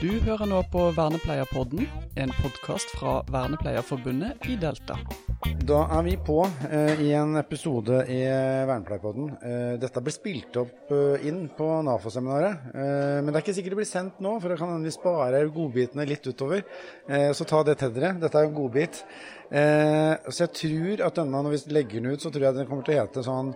Du 0.00 0.08
hører 0.24 0.48
nå 0.48 0.62
på 0.72 0.86
Vernepleierpodden, 0.96 1.82
en 2.16 2.30
podkast 2.38 2.88
fra 2.96 3.18
Vernepleierforbundet 3.28 4.46
i 4.48 4.54
Delta. 4.56 4.96
Da 5.68 5.82
er 5.92 6.06
vi 6.06 6.14
på 6.24 6.38
eh, 6.70 7.02
i 7.04 7.10
en 7.18 7.36
episode 7.36 7.98
i 8.08 8.22
Vernepleierpodden. 8.24 9.28
Eh, 9.44 9.74
dette 9.82 10.00
ble 10.00 10.14
spilt 10.16 10.56
opp 10.56 10.94
eh, 10.96 11.28
inn 11.28 11.42
på 11.52 11.68
NAFO-seminaret. 11.84 12.72
Eh, 12.72 13.20
men 13.20 13.28
det 13.28 13.42
er 13.42 13.44
ikke 13.44 13.56
sikkert 13.60 13.76
det 13.76 13.82
blir 13.82 13.90
sendt 13.92 14.24
nå, 14.24 14.38
for 14.40 14.48
det 14.48 14.58
kan 14.62 14.88
vi 14.88 14.96
spare 14.96 15.44
godbitene 15.52 16.08
litt 16.08 16.32
utover. 16.32 16.64
Eh, 17.04 17.28
så 17.36 17.44
ta 17.52 17.60
det 17.68 17.76
til 17.84 17.92
dere. 17.92 18.16
Dette 18.24 18.40
er 18.40 18.48
en 18.48 18.56
godbit. 18.56 19.04
Eh, 19.52 20.14
så 20.32 20.46
jeg 20.46 20.56
tror 20.64 21.08
at 21.10 21.20
denne, 21.20 21.44
når 21.44 21.58
vi 21.58 21.76
legger 21.76 22.00
den 22.00 22.14
ut, 22.14 22.24
så 22.24 22.32
tror 22.32 22.48
jeg 22.48 22.62
den 22.62 22.72
kommer 22.72 22.88
til 22.88 22.96
å 22.96 23.02
hete 23.04 23.28
sånn 23.28 23.52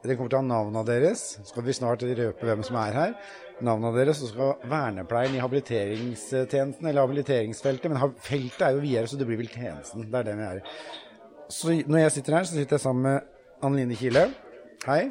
den 0.00 0.16
kommer 0.16 0.30
til 0.32 0.38
å 0.38 0.40
ha 0.40 0.48
navnene 0.48 0.82
deres. 0.88 1.22
Så 1.40 1.50
skal 1.50 1.64
vi 1.66 1.76
snart 1.76 2.04
røpe 2.04 2.46
hvem 2.48 2.62
som 2.64 2.78
er 2.80 2.96
her. 2.96 3.16
Navnene 3.60 3.92
deres, 3.96 4.20
så 4.22 4.30
skal 4.30 4.68
vernepleien 4.70 5.34
i 5.36 5.42
habiliteringstjenesten, 5.42 6.86
eller 6.88 7.04
habiliteringsfeltet. 7.04 7.92
Men 7.92 8.14
feltet 8.24 8.66
er 8.66 8.76
jo 8.76 8.84
videre, 8.84 9.10
så 9.10 9.18
det 9.20 9.28
blir 9.28 9.40
vel 9.40 9.50
tjenesten. 9.52 10.06
Det 10.08 10.20
er 10.20 10.28
det 10.30 10.36
vi 10.38 10.46
er. 10.46 10.62
Så 11.50 11.74
når 11.84 12.04
jeg 12.04 12.14
sitter 12.16 12.38
her, 12.38 12.46
så 12.48 12.56
sitter 12.56 12.78
jeg 12.78 12.84
sammen 12.86 13.08
med 13.08 13.66
Anne 13.66 13.82
Line 13.82 13.98
Kile. 13.98 14.28
Hei. 14.86 15.02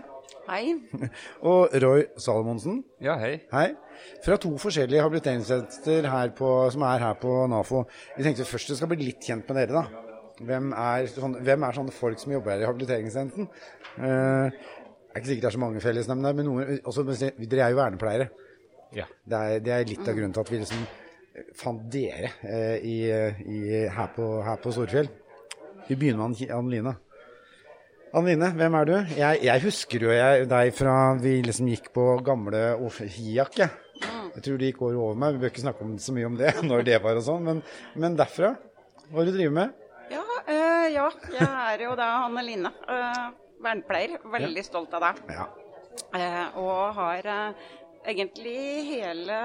Hei. 0.50 0.74
Og 1.52 1.76
Roy 1.84 2.08
Salomonsen. 2.18 2.82
Ja, 3.06 3.20
hei. 3.22 3.36
Hei. 3.54 3.68
Fra 4.26 4.40
to 4.42 4.56
forskjellige 4.58 5.04
habiliteringstjenester 5.06 6.10
her 6.10 6.34
på, 6.38 6.50
som 6.74 6.86
er 6.90 7.06
her 7.06 7.18
på 7.22 7.36
NAFO. 7.52 7.84
Vi 8.18 8.26
tenkte 8.26 8.48
først 8.50 8.74
vi 8.74 8.80
skal 8.80 8.90
bli 8.90 9.12
litt 9.12 9.26
kjent 9.26 9.46
med 9.52 9.62
dere, 9.62 9.84
da. 9.84 10.06
Hvem 10.40 10.72
er, 10.72 11.10
sånne, 11.12 11.42
hvem 11.44 11.66
er 11.68 11.76
sånne 11.76 11.94
folk 11.94 12.22
som 12.22 12.32
jobber 12.32 12.56
her 12.56 12.64
i 12.64 12.70
habiliteringstjenesten? 12.70 13.50
Eh, 14.00 14.60
det 15.10 15.18
er 15.18 15.22
ikke 15.22 15.32
sikkert 15.32 15.46
det 15.46 15.50
er 15.50 15.58
så 15.58 15.62
mange 15.66 15.82
fellesnevnere, 15.84 16.38
men 16.38 16.48
noen, 16.48 16.80
også, 16.88 17.04
dere 17.10 17.66
er 17.66 17.74
jo 17.74 17.80
vernepleiere. 17.82 18.30
Ja. 18.96 19.06
Det 19.24 19.40
er, 19.40 19.62
det 19.64 19.74
er 19.76 19.90
litt 19.90 20.08
av 20.08 20.18
grunnen 20.18 20.34
til 20.36 20.44
at 20.44 20.52
vi 20.52 20.62
liksom 20.64 20.86
fant 21.56 21.86
dere 21.94 22.32
eh, 22.44 22.78
i, 22.84 22.98
i, 23.10 23.60
her, 23.94 24.10
på, 24.16 24.28
her 24.46 24.58
på 24.62 24.74
Storfjell. 24.76 25.10
Vi 25.88 25.98
begynner 25.98 26.30
med 26.30 26.52
Anne 26.54 26.74
Line. 26.74 26.96
Anne 28.14 28.34
Line, 28.34 28.50
hvem 28.58 28.78
er 28.80 28.90
du? 28.90 28.96
Jeg, 29.18 29.42
jeg 29.46 29.64
husker 29.64 30.06
jo 30.08 30.14
jeg, 30.14 30.48
deg 30.50 30.72
fra 30.76 30.96
vi 31.22 31.38
liksom 31.46 31.70
gikk 31.70 31.92
på 31.96 32.06
gamle 32.26 32.64
Hiak. 33.00 33.60
Jeg. 33.62 33.70
jeg 34.36 34.46
tror 34.46 34.58
det 34.60 34.72
gikk 34.72 34.82
året 34.88 35.04
over 35.04 35.22
meg. 35.22 35.36
Vi 35.36 35.44
bør 35.44 35.54
ikke 35.54 35.66
snakke 35.68 35.86
om, 35.86 35.98
så 36.02 36.16
mye 36.16 36.32
om 36.32 36.40
det, 36.40 36.56
når 36.70 36.88
det 36.90 37.00
var 37.06 37.20
og 37.20 37.26
sånn. 37.26 37.46
Men, 37.46 37.62
men 38.00 38.18
derfra, 38.20 38.56
hva 39.10 39.22
er 39.22 39.30
det 39.30 39.36
du 39.36 39.40
driver 39.40 39.56
med? 39.62 39.78
Ja, 40.10 40.26
øh, 40.26 40.88
ja, 40.96 41.08
jeg 41.38 41.48
er 41.48 41.86
jo 41.86 41.94
da 41.98 42.10
Anne-Line. 42.26 42.74
Øh, 42.90 43.26
vernepleier. 43.64 44.18
Veldig 44.34 44.64
stolt 44.66 44.94
av 44.98 45.06
deg. 45.06 45.24
Ja. 45.36 45.48
Eh, 46.16 46.58
og 46.58 46.96
har 46.98 47.28
eh, 47.30 47.68
egentlig 48.10 48.58
hele 48.90 49.38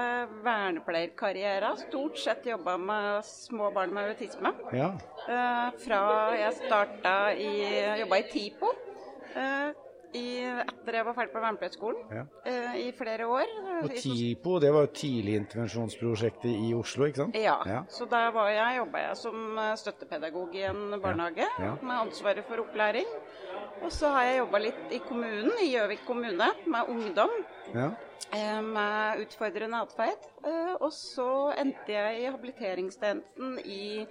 vernepleierkarrieren 0.45 1.77
stort 1.85 2.17
sett 2.19 2.45
jobba 2.49 2.77
med 2.77 3.23
små 3.25 3.71
barn 3.73 3.93
med 3.93 4.09
autisme. 4.13 4.51
ja. 4.73 4.91
Eh, 5.27 5.71
fra 5.81 6.01
jeg 6.37 6.53
starta 6.59 7.15
i 7.33 7.53
Jobba 8.01 8.17
i 8.21 8.27
TIPO. 8.31 8.69
eh, 9.35 9.71
i, 10.15 10.45
etter 10.47 10.95
jeg 10.95 11.05
var 11.05 11.13
ferdig 11.17 11.33
på 11.33 11.41
vernepleierskolen 11.43 12.03
Ja. 12.13 12.21
eh, 12.45 12.75
i 12.87 12.91
flere 12.95 13.25
år. 13.27 13.49
Og 13.83 13.89
TIPO, 13.91 14.59
det 14.59 14.71
var 14.73 14.85
jo 14.85 14.91
tidligintervensjonsprosjektet 14.95 16.53
i 16.55 16.73
Oslo, 16.73 17.05
ikke 17.09 17.23
sant? 17.23 17.35
Ja, 17.35 17.57
Ja. 17.65 17.81
så 17.89 18.05
jeg, 18.07 18.77
jobba 18.77 18.97
jeg 18.99 19.17
som 19.17 19.57
eh, 19.57 19.75
støttepedagog 19.75 20.55
i 20.55 20.63
en 20.69 21.01
barnehage 21.01 21.47
med 21.81 21.95
ansvaret 21.97 22.45
for 22.47 22.55
opplæring. 22.63 23.05
Og 23.83 23.91
så 23.91 24.09
har 24.13 24.23
jeg 24.23 24.37
jobba 24.39 24.59
litt 24.63 24.91
i 24.95 24.99
kommunen, 25.03 25.51
i 25.61 25.71
Gjøvik 25.73 26.05
kommune, 26.07 26.47
med 26.65 26.89
ungdom 26.89 27.31
Ja. 27.73 27.89
eh, 28.33 28.61
med 28.61 29.19
utfordrende 29.25 29.81
atferd. 29.81 30.25
Eh, 30.45 30.75
Og 30.81 30.91
så 30.91 31.53
endte 31.57 31.91
jeg 31.91 32.21
i 32.21 32.31
habiliteringstjenesten 32.31 33.59
i 33.65 34.07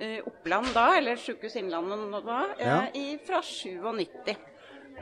eh, 0.00 0.20
Oppland 0.26 0.72
da, 0.74 0.96
eller 0.98 1.16
Sykehuset 1.16 1.62
Innlandet 1.62 1.98
nå 2.10 2.20
da, 2.24 2.40
Ja. 2.58 2.80
fra 3.26 3.40
97. 3.42 4.36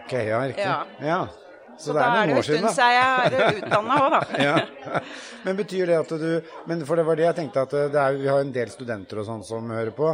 Ok, 0.04 0.12
ja, 0.12 0.40
riktig. 0.46 0.64
Ja. 0.64 0.84
Ja. 1.00 1.26
Så, 1.76 1.84
Så, 1.86 1.92
det 1.96 2.00
da 2.00 2.06
er 2.06 2.12
er 2.12 2.14
noen 2.14 2.28
det 2.28 2.34
jo 2.34 2.38
en 2.38 2.46
stund 2.48 2.66
da. 2.66 2.72
siden 2.76 2.92
jeg 2.94 3.42
er 3.50 3.58
utdanna 3.62 3.96
òg, 4.04 4.14
da. 4.14 4.20
ja. 4.46 5.00
Men 5.42 5.56
betyr 5.58 5.86
det 5.90 5.96
at 5.98 6.12
du 6.20 6.28
Men 6.68 6.84
for 6.86 7.00
det 7.00 7.04
var 7.08 7.16
det 7.18 7.24
jeg 7.26 7.36
tenkte, 7.40 7.64
at 7.66 7.76
det 7.94 8.00
er, 8.02 8.18
vi 8.20 8.28
har 8.30 8.40
en 8.44 8.52
del 8.54 8.70
studenter 8.70 9.22
og 9.22 9.26
sånn 9.26 9.44
som 9.46 9.70
hører 9.72 9.94
på. 9.96 10.12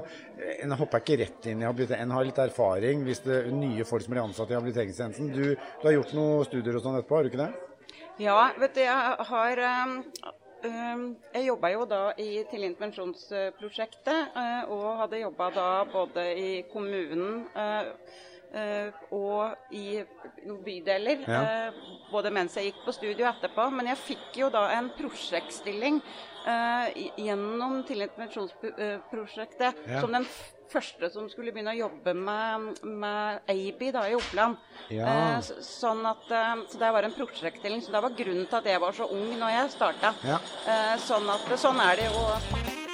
En 0.63 0.73
hopper 0.79 1.03
ikke 1.03 1.19
rett 1.25 1.49
inn 1.53 1.63
i 1.63 1.67
habilitering. 1.69 2.03
En 2.07 2.15
har 2.17 2.25
litt 2.29 2.39
erfaring 2.43 3.03
hvis 3.07 3.21
det 3.27 3.41
er 3.43 3.51
nye 3.53 3.85
folk 3.89 4.07
som 4.07 4.15
blir 4.15 4.23
ansatt 4.25 4.53
i 4.55 4.57
habiliteringstjenesten. 4.59 5.33
Du, 5.35 5.57
du 5.59 5.89
har 5.89 5.97
gjort 5.99 6.15
noen 6.17 6.47
studier 6.49 6.79
og 6.79 6.85
sånn 6.87 6.97
etterpå, 7.01 7.19
har 7.19 7.27
du 7.27 7.33
ikke 7.33 7.45
det? 7.45 7.51
Ja, 8.23 8.39
vet 8.59 8.75
du, 8.75 8.81
jeg 8.83 9.27
har 9.29 9.61
um, 9.65 9.93
Jeg 11.35 11.45
jobba 11.47 11.69
jo 11.71 11.85
da 11.87 12.01
i 12.19 12.31
til 12.51 12.65
intervensjonsprosjektet, 12.67 14.33
uh, 14.35 14.73
og 14.75 14.87
hadde 15.05 15.21
jobba 15.23 15.51
da 15.55 15.69
både 15.93 16.25
i 16.35 16.49
kommunen 16.73 17.45
uh, 17.55 17.93
og 19.13 19.57
i 19.75 20.03
bydeler. 20.65 21.25
Ja. 21.29 21.41
uh, 21.69 21.73
både 22.11 22.31
mens 22.33 22.55
jeg 22.57 22.71
gikk 22.73 22.85
på 22.87 22.93
studio 22.97 23.27
og 23.27 23.35
etterpå. 23.37 23.71
Men 23.77 23.87
jeg 23.93 23.99
fikk 23.99 24.39
jo 24.41 24.49
da 24.51 24.67
en 24.79 24.89
prosjektstilling 24.97 26.01
uh, 26.47 26.87
gjennom 27.21 27.83
til 27.89 28.01
intervensjonsprosjektet 28.07 29.75
Ja. 29.89 30.01
som 30.01 30.13
den 30.13 30.27
første 30.69 31.09
som 31.11 31.29
skulle 31.33 31.53
begynne 31.53 31.73
å 31.73 31.79
jobbe 31.79 32.13
med, 32.15 32.83
med 32.85 33.41
ABI 33.49 33.91
da 33.95 34.03
i 34.09 34.15
Oppland. 34.19 34.57
Ja. 34.93 35.07
Eh, 35.07 35.39
så- 35.41 35.63
sånn 35.65 36.05
at, 36.05 36.27
eh, 36.31 36.65
så 36.69 36.79
det 36.79 36.93
var 36.93 37.03
en 37.09 37.13
prosjektstilling. 37.17 37.81
Så 37.81 37.91
det 37.93 38.03
var 38.03 38.11
grunnen 38.11 38.47
til 38.47 38.57
at 38.59 38.65
jeg 38.65 38.81
var 38.81 38.93
så 38.93 39.09
ung 39.11 39.33
når 39.41 39.49
jeg 39.51 39.71
starta. 39.71 40.15
Ja. 40.25 40.37
Eh, 40.67 40.97
sånn 40.99 41.29
at 41.33 41.49
sånn 41.59 41.81
er 41.81 41.97
det 41.97 42.05
jo. 42.13 42.88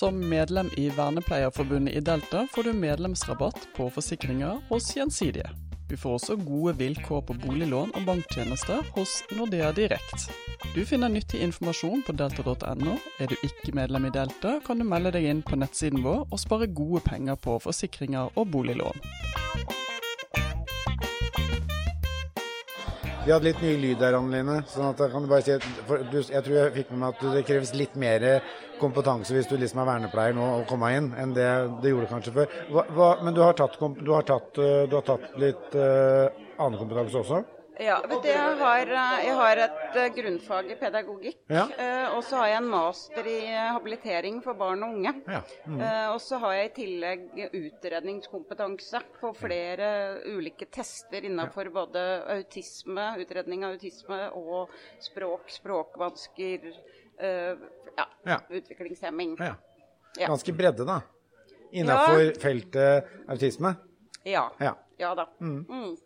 Som 0.00 0.28
medlem 0.28 0.70
i 0.76 0.88
Vernepleierforbundet 0.88 1.94
i 1.94 2.00
Delta 2.00 2.46
får 2.54 2.62
du 2.62 2.72
medlemsrabatt 2.72 3.68
på 3.76 3.90
forsikringer 3.90 4.60
hos 4.68 4.96
Gjensidige. 4.96 5.50
Du 5.88 5.96
får 5.96 6.14
også 6.14 6.36
gode 6.36 6.72
vilkår 6.78 7.20
på 7.28 7.34
boliglån 7.42 7.92
og 7.98 8.06
banktjenester 8.06 8.80
hos 8.94 9.18
Nordea 9.36 9.74
Direkt. 9.76 10.30
Du 10.72 10.86
finner 10.88 11.12
nyttig 11.12 11.42
informasjon 11.44 12.00
på 12.06 12.14
delta.no. 12.16 12.94
Er 13.20 13.28
du 13.28 13.36
ikke 13.44 13.74
medlem 13.76 14.06
i 14.08 14.14
Delta, 14.14 14.54
kan 14.64 14.80
du 14.80 14.86
melde 14.88 15.12
deg 15.18 15.28
inn 15.34 15.44
på 15.44 15.60
nettsiden 15.60 16.00
vår 16.06 16.24
og 16.30 16.40
spare 16.40 16.70
gode 16.72 17.04
penger 17.04 17.36
på 17.36 17.58
forsikringer 17.60 18.32
og 18.40 18.48
boliglån. 18.56 19.04
Vi 23.20 23.34
hadde 23.34 23.50
litt 23.50 23.60
ny 23.60 23.76
lyd 23.76 24.00
der, 24.00 24.16
Anne 24.16 24.40
Line. 24.40 24.62
Sånn 24.64 24.96
Jeg 24.96 26.42
tror 26.48 26.56
jeg 26.56 26.74
fikk 26.80 26.96
med 26.96 27.04
meg 27.04 27.08
at 27.12 27.30
det 27.36 27.46
kreves 27.52 27.76
litt 27.76 28.00
mer 28.00 28.30
kompetanse 28.80 29.36
hvis 29.36 29.48
du 29.50 29.56
liksom 29.60 29.82
er 29.82 29.90
vernepleier 29.92 30.36
nå 30.36 30.48
og 30.58 30.66
kommer 30.70 30.96
inn, 30.96 31.12
enn 31.20 31.36
det 31.36 31.50
det 31.82 31.94
gjorde 31.94 32.10
kanskje 32.10 32.34
før. 32.40 32.58
Hva, 32.72 32.84
hva, 32.96 33.12
men 33.24 33.36
du 33.36 33.44
har 33.44 33.56
tatt, 33.58 33.78
du 33.78 34.12
har 34.14 34.26
tatt, 34.26 34.58
eh, 34.58 34.82
du 34.90 34.98
har 34.98 35.06
tatt 35.06 35.32
litt 35.40 35.78
uh, 35.78 36.28
annen 36.60 36.78
kompetanse 36.80 37.20
også? 37.20 37.42
Ja, 37.80 37.94
vet 38.04 38.26
du, 38.26 38.28
jeg 38.28 38.56
har, 38.60 38.90
eh, 38.92 39.22
jeg 39.24 39.36
har 39.38 39.60
et 39.64 39.94
grunnfag 40.18 40.68
i 40.68 40.76
pedagogikk. 40.76 41.38
Ja. 41.48 41.62
og 42.12 42.20
så 42.26 42.42
har 42.42 42.50
jeg 42.50 42.58
en 42.58 42.68
master 42.68 43.30
i 43.30 43.38
habilitering 43.48 44.42
for 44.44 44.58
barn 44.58 44.84
og 44.84 44.98
unge. 44.98 45.14
Ja. 45.24 45.40
Mm. 45.64 45.80
Og 46.12 46.20
så 46.20 46.40
har 46.42 46.58
jeg 46.58 46.68
i 46.68 46.74
tillegg 46.76 47.24
utredningskompetanse 47.56 49.00
på 49.16 49.32
flere 49.38 49.90
ulike 50.28 50.68
tester 50.68 51.24
innenfor 51.24 51.72
både 51.72 52.04
autisme, 52.36 53.14
utredning 53.24 53.64
av 53.64 53.78
autisme 53.78 54.26
og 54.36 54.74
språk, 55.00 55.48
språkvansker, 55.56 56.68
ja, 57.22 58.06
Ja. 58.26 58.40
utviklingshemming. 58.50 59.36
ja. 59.38 59.54
Ja. 60.18 60.26
Ganske 60.26 60.52
bredde, 60.52 60.84
da. 60.84 61.00
Innafor 61.72 62.20
Ja. 62.22 62.32
feltet 62.40 63.06
autisme. 63.28 63.74
Ja. 64.24 64.50
Ja. 64.58 64.74
Ja 64.98 65.14
da. 65.14 65.28
Mm. 65.40 65.96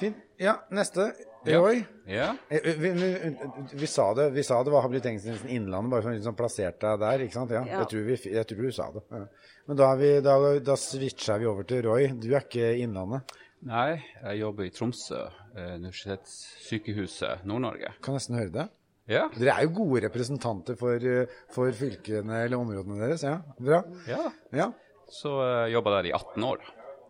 Fint. 0.00 0.16
Ja, 0.36 0.58
neste. 0.70 1.12
Ja. 1.44 1.58
Roy. 1.58 1.84
Ja. 2.06 2.36
Eh, 2.50 2.60
Vi, 2.62 2.90
vi, 2.92 3.36
vi, 3.72 3.86
sa 3.86 4.14
det, 4.14 4.30
vi 4.30 4.42
sa 4.42 4.62
det 4.62 4.70
var 4.70 4.82
habiliteringstjenesten 4.84 5.48
Innlandet, 5.50 5.90
bare 5.90 6.02
å 6.06 6.12
liksom 6.14 6.36
plassert 6.36 6.78
deg 6.80 7.00
der, 7.00 7.18
ikke 7.24 7.32
sant? 7.34 7.50
Ja, 7.50 7.64
Ja. 7.66 7.78
Jeg, 7.80 7.88
tror 7.88 8.04
vi, 8.06 8.16
jeg 8.34 8.46
tror 8.46 8.62
du 8.62 8.70
sa 8.72 8.90
det. 8.92 9.02
Ja. 9.10 9.24
Men 9.66 9.76
da, 9.76 9.88
er 9.92 9.96
vi, 9.96 10.10
da, 10.20 10.36
da 10.60 10.76
switcha 10.76 11.38
vi 11.38 11.46
over 11.46 11.62
til 11.66 11.82
Roy. 11.88 12.06
Du 12.12 12.28
er 12.34 12.44
ikke 12.44 12.76
Innlandet. 12.78 13.32
Nei, 13.66 14.02
jeg 14.22 14.38
jobber 14.38 14.68
i 14.68 14.70
Tromsø, 14.70 15.24
eh, 15.56 15.74
Universitetssykehuset 15.80 17.44
Nord-Norge. 17.48 17.94
Kan 18.04 18.14
nesten 18.14 18.36
høre 18.38 18.52
det. 18.54 18.68
Ja. 19.08 19.24
Dere 19.32 19.54
er 19.56 19.64
jo 19.66 19.72
gode 19.78 20.02
representanter 20.04 20.76
for, 20.76 21.00
eh, 21.00 21.30
for 21.54 21.72
fylkene 21.72 22.42
eller 22.44 22.60
områdene 22.60 22.98
deres. 23.00 23.24
Ja, 23.24 23.38
bra. 23.58 23.82
ja. 24.08 24.24
Ja. 24.52 24.70
Så 25.08 25.30
uh, 25.40 25.64
jobba 25.72 25.94
der 25.96 26.10
i 26.10 26.12
18 26.12 26.44
år. 26.44 26.64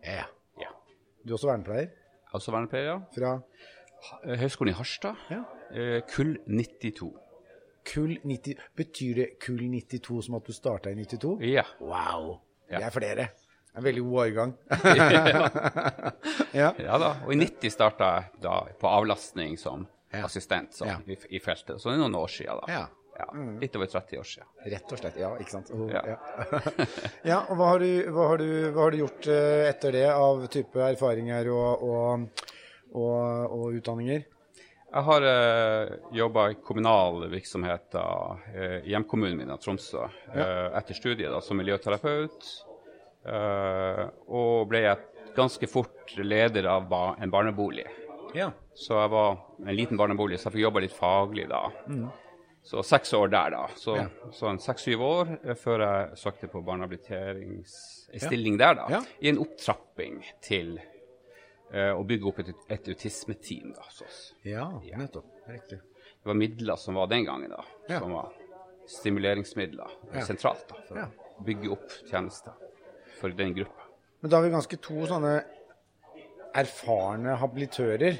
ja. 0.07 0.25
Ja. 0.59 0.69
Du 1.25 1.33
er 1.33 1.35
også 1.35 1.49
vernepleier 1.49 1.89
Også 2.33 2.51
vernepleier, 2.55 2.85
ja. 2.93 2.99
fra 3.15 3.41
Eh, 4.23 4.37
Høgskolen 4.39 4.71
i 4.71 4.77
Harstad. 4.77 5.15
Ja. 5.29 5.41
Uh, 5.75 5.99
Kull 6.07 6.37
92. 6.47 7.09
kull 7.89 8.13
90 8.23 8.55
Betyr 8.77 9.15
det 9.17 9.27
kull 9.43 9.59
92 9.59 10.21
som 10.25 10.37
at 10.37 10.47
du 10.47 10.53
starta 10.55 10.91
i 10.93 10.95
92? 10.95 11.41
Ja. 11.43 11.65
Wow. 11.81 12.37
Ja. 12.71 12.77
Det 12.79 12.85
er 12.85 12.95
flere. 12.95 13.27
Er 13.73 13.81
en 13.81 13.83
veldig 13.83 14.03
god 14.07 14.19
årgang. 14.23 14.53
ja. 16.61 16.71
ja 16.79 16.97
da. 17.01 17.11
Og 17.25 17.33
i 17.33 17.39
90 17.41 17.73
starta 17.75 18.11
jeg 18.15 18.43
da 18.45 18.55
på 18.79 18.87
avlastning 18.87 19.57
som. 19.59 19.83
Assistent 20.23 20.73
så, 20.73 20.85
Ja. 20.85 20.97
i, 21.07 21.17
i 21.35 21.39
feltet. 21.39 21.79
Så 21.81 21.89
det 21.89 21.97
er 21.97 22.01
noen 22.03 22.15
år 22.15 22.27
siden, 22.33 22.59
da. 22.65 22.71
Ja. 22.73 22.87
Ja, 23.19 23.25
Litt 23.59 23.73
over 23.75 23.89
30 23.91 24.15
år 24.21 24.23
siden. 24.23 24.47
Rett 24.71 24.91
og 24.95 24.99
slett. 25.01 25.17
Ja, 25.19 25.33
ikke 25.43 25.51
sant. 25.51 25.69
Oh, 25.75 25.89
Ja. 25.91 25.99
ja. 26.07 26.17
ja, 27.33 27.39
og 27.49 27.57
hva 27.59 27.65
har, 27.73 27.79
du, 27.83 27.89
hva, 28.15 28.27
har 28.29 28.37
du, 28.39 28.47
hva 28.71 28.85
har 28.85 28.91
du 28.95 28.97
gjort 29.01 29.27
eh, 29.27 29.63
etter 29.67 29.91
det 29.91 30.05
av 30.13 30.45
type 30.53 30.79
erfaringer 30.85 31.49
og, 31.51 31.83
og, 31.83 32.45
og, 32.95 33.57
og 33.57 33.75
utdanninger? 33.75 34.23
Jeg 34.89 35.03
har 35.05 35.21
uh, 35.27 35.91
jobba 36.15 36.45
i 36.49 36.55
kommunal 36.65 37.27
virksomhet 37.29 37.93
eh, 37.99 38.79
i 38.87 38.93
hjemkommunen 38.95 39.35
min, 39.37 39.51
Tromsø, 39.61 40.07
eh, 40.33 40.69
etter 40.79 40.97
studiet 40.97 41.29
da, 41.29 41.41
som 41.43 41.59
miljøterapeut. 41.59 42.47
eh, 43.27 44.05
og 44.31 44.63
ble 44.71 44.81
ganske 45.35 45.67
fort 45.69 46.15
leder 46.23 46.65
av 46.71 46.87
ba 46.89 47.03
en 47.21 47.29
barnebolig. 47.35 47.85
Ja. 48.33 48.49
Så 48.79 48.95
jeg 48.95 49.11
var 49.11 49.37
en 49.65 49.75
liten 49.75 49.97
barnebolig, 49.99 50.37
så 50.39 50.47
jeg 50.47 50.53
fikk 50.57 50.63
jobba 50.69 50.79
litt 50.85 50.95
faglig 50.95 51.47
da. 51.51 51.65
Så 52.63 52.83
seks 52.85 53.11
år 53.17 53.27
der, 53.31 53.49
da. 53.55 53.65
Så, 53.79 53.95
Ja. 53.97 54.05
så 54.35 54.47
en 54.49 54.59
seks-syv 54.59 55.01
år 55.03 55.29
eh, 55.43 55.55
før 55.57 55.79
jeg 55.83 56.17
søkte 56.21 56.47
på 56.51 56.61
barnehabiliteringsstilling 56.67 58.59
ja. 58.59 58.61
der, 58.67 58.73
da. 58.79 58.85
Ja. 58.97 59.01
I 59.19 59.29
en 59.31 59.39
opptrapping 59.43 60.19
til 60.45 60.75
uh, 61.73 61.93
å 61.95 62.03
bygge 62.07 62.27
opp 62.29 62.39
et, 62.43 62.51
et 62.69 62.87
autismeteam, 62.93 63.73
da. 63.75 63.83
Så 63.93 64.05
Ja, 64.47 64.67
nettopp. 64.97 65.25
Riktig. 65.47 65.79
det 65.79 66.27
var 66.31 66.37
midler 66.39 66.75
som 66.79 66.95
var 66.99 67.07
den 67.11 67.25
gangen, 67.25 67.49
da. 67.55 67.63
Ja. 67.89 67.99
Som 67.99 68.13
var 68.15 68.31
stimuleringsmidler 68.89 69.89
Ja. 70.13 70.25
sentralt, 70.27 70.67
da. 70.69 70.75
For 70.87 70.97
Ja. 71.03 71.07
å 71.39 71.43
bygge 71.45 71.71
opp 71.71 71.89
tjenester 72.09 72.53
for 73.19 73.29
den 73.29 73.53
gruppa. 73.53 73.87
Men 74.21 74.31
da 74.31 74.37
har 74.37 74.43
vi 74.43 74.49
ganske 74.55 74.77
to 74.81 75.05
sånne 75.07 75.43
erfarne 76.55 77.37
habilitører. 77.39 78.19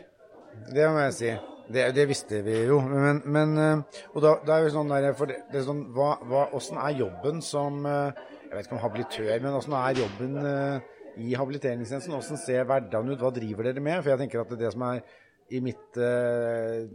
Det 0.70 0.90
må 0.90 1.06
jeg 1.08 1.16
si. 1.18 1.32
Det, 1.70 1.84
det 1.94 2.08
visste 2.10 2.42
vi 2.46 2.56
jo. 2.66 2.80
Men, 2.82 3.22
men 3.30 3.58
eh, 3.62 4.02
Og 4.16 4.24
da, 4.26 4.34
da 4.46 4.58
er 4.58 4.66
jo 4.66 4.74
sånn 4.74 4.90
der 4.90 5.12
for 5.18 5.30
det, 5.30 5.44
det 5.52 5.62
er 5.62 5.68
sånn, 5.68 5.84
hva, 5.94 6.16
hva, 6.26 6.48
Hvordan 6.54 6.82
er 6.82 7.02
jobben 7.04 7.44
som 7.46 7.84
eh, 7.86 8.22
Jeg 8.48 8.56
vet 8.56 8.66
ikke 8.66 8.78
om 8.80 8.84
habilitør, 8.84 9.34
men 9.44 9.54
hvordan 9.54 9.76
er 9.78 10.02
jobben 10.02 10.38
eh, 10.50 10.94
i 11.20 11.36
habiliteringstjenesten? 11.38 12.16
Hvordan 12.16 12.42
ser 12.42 12.66
hverdagen 12.66 13.14
ut? 13.14 13.22
Hva 13.22 13.34
driver 13.36 13.70
dere 13.70 13.84
med? 13.86 14.02
For 14.02 14.14
jeg 14.14 14.24
tenker 14.24 14.42
at 14.42 14.56
det 14.58 14.72
som 14.74 14.86
er 14.88 15.04
i 15.50 15.60
mitt 15.64 15.98
uh, 15.98 16.86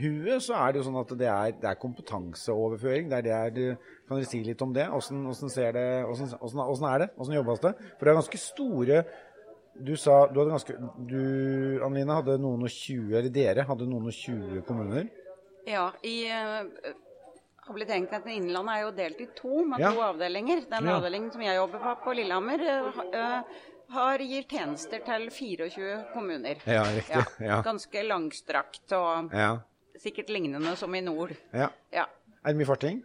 hue, 0.00 0.36
så 0.42 0.56
er 0.56 0.72
det 0.72 0.80
jo 0.80 0.86
sånn 0.86 1.00
at 1.00 1.12
det 1.20 1.28
er, 1.28 1.56
det 1.60 1.68
er 1.68 1.80
kompetanseoverføring. 1.80 3.10
Det 3.10 3.18
er 3.18 3.26
det 3.26 3.34
er, 3.34 3.90
kan 4.08 4.18
dere 4.18 4.28
si 4.30 4.40
litt 4.46 4.62
om 4.64 4.72
det? 4.74 4.86
Hvordan, 4.90 5.26
hvordan, 5.28 5.52
det 5.76 5.84
hvordan, 6.08 6.32
hvordan 6.40 6.88
er 6.90 7.04
det? 7.04 7.08
Hvordan 7.18 7.38
jobbes 7.38 7.64
det? 7.64 7.74
For 7.84 8.00
det 8.00 8.12
er 8.12 8.20
ganske 8.20 8.40
store 8.40 9.02
Du 9.74 9.96
sa 9.96 10.26
du 10.30 10.38
hadde 10.40 10.52
ganske 10.54 10.74
Du, 11.08 11.80
Anne-Line, 11.82 12.14
hadde 12.14 12.38
noen 12.38 12.62
og 12.62 12.70
20, 12.70 13.10
eller 13.18 13.30
dere 13.34 13.64
hadde 13.66 13.88
noen 13.90 14.06
og 14.06 14.14
20 14.14 14.62
kommuner? 14.68 15.08
Ja, 15.66 15.88
i 16.04 16.28
uh, 16.30 16.92
Habiliteringstjenesten 17.66 18.30
i 18.30 18.36
Innlandet 18.36 18.74
er 18.76 18.82
jo 18.84 18.90
delt 18.92 19.20
i 19.24 19.26
to, 19.38 19.64
med 19.64 19.80
Ja. 19.80 19.90
to 19.92 20.02
avdelinger. 20.04 20.66
Den 20.70 20.84
Ja. 20.90 20.98
avdelingen 20.98 21.30
som 21.32 21.40
jeg 21.40 21.56
jobber 21.56 21.78
på 21.80 21.94
på 22.04 22.14
Lillehammer, 22.14 22.60
uh, 22.60 23.00
eh, 23.14 23.42
har, 23.90 24.18
gir 24.18 24.42
tjenester 24.48 25.00
til 25.04 25.30
24 25.30 26.04
kommuner. 26.12 26.56
Ja, 26.66 26.82
riktig. 26.84 27.24
Ja. 27.40 27.62
Ganske 27.62 28.02
langstrakt 28.06 28.92
og 28.92 29.32
Ja. 29.32 29.58
sikkert 29.98 30.28
lignende 30.28 30.76
som 30.76 30.94
i 30.94 31.00
nord. 31.00 31.32
ja. 31.52 31.70
Ja. 31.92 32.04
Er 32.44 32.52
det 32.52 32.56
mye 32.56 32.66
farting? 32.66 33.02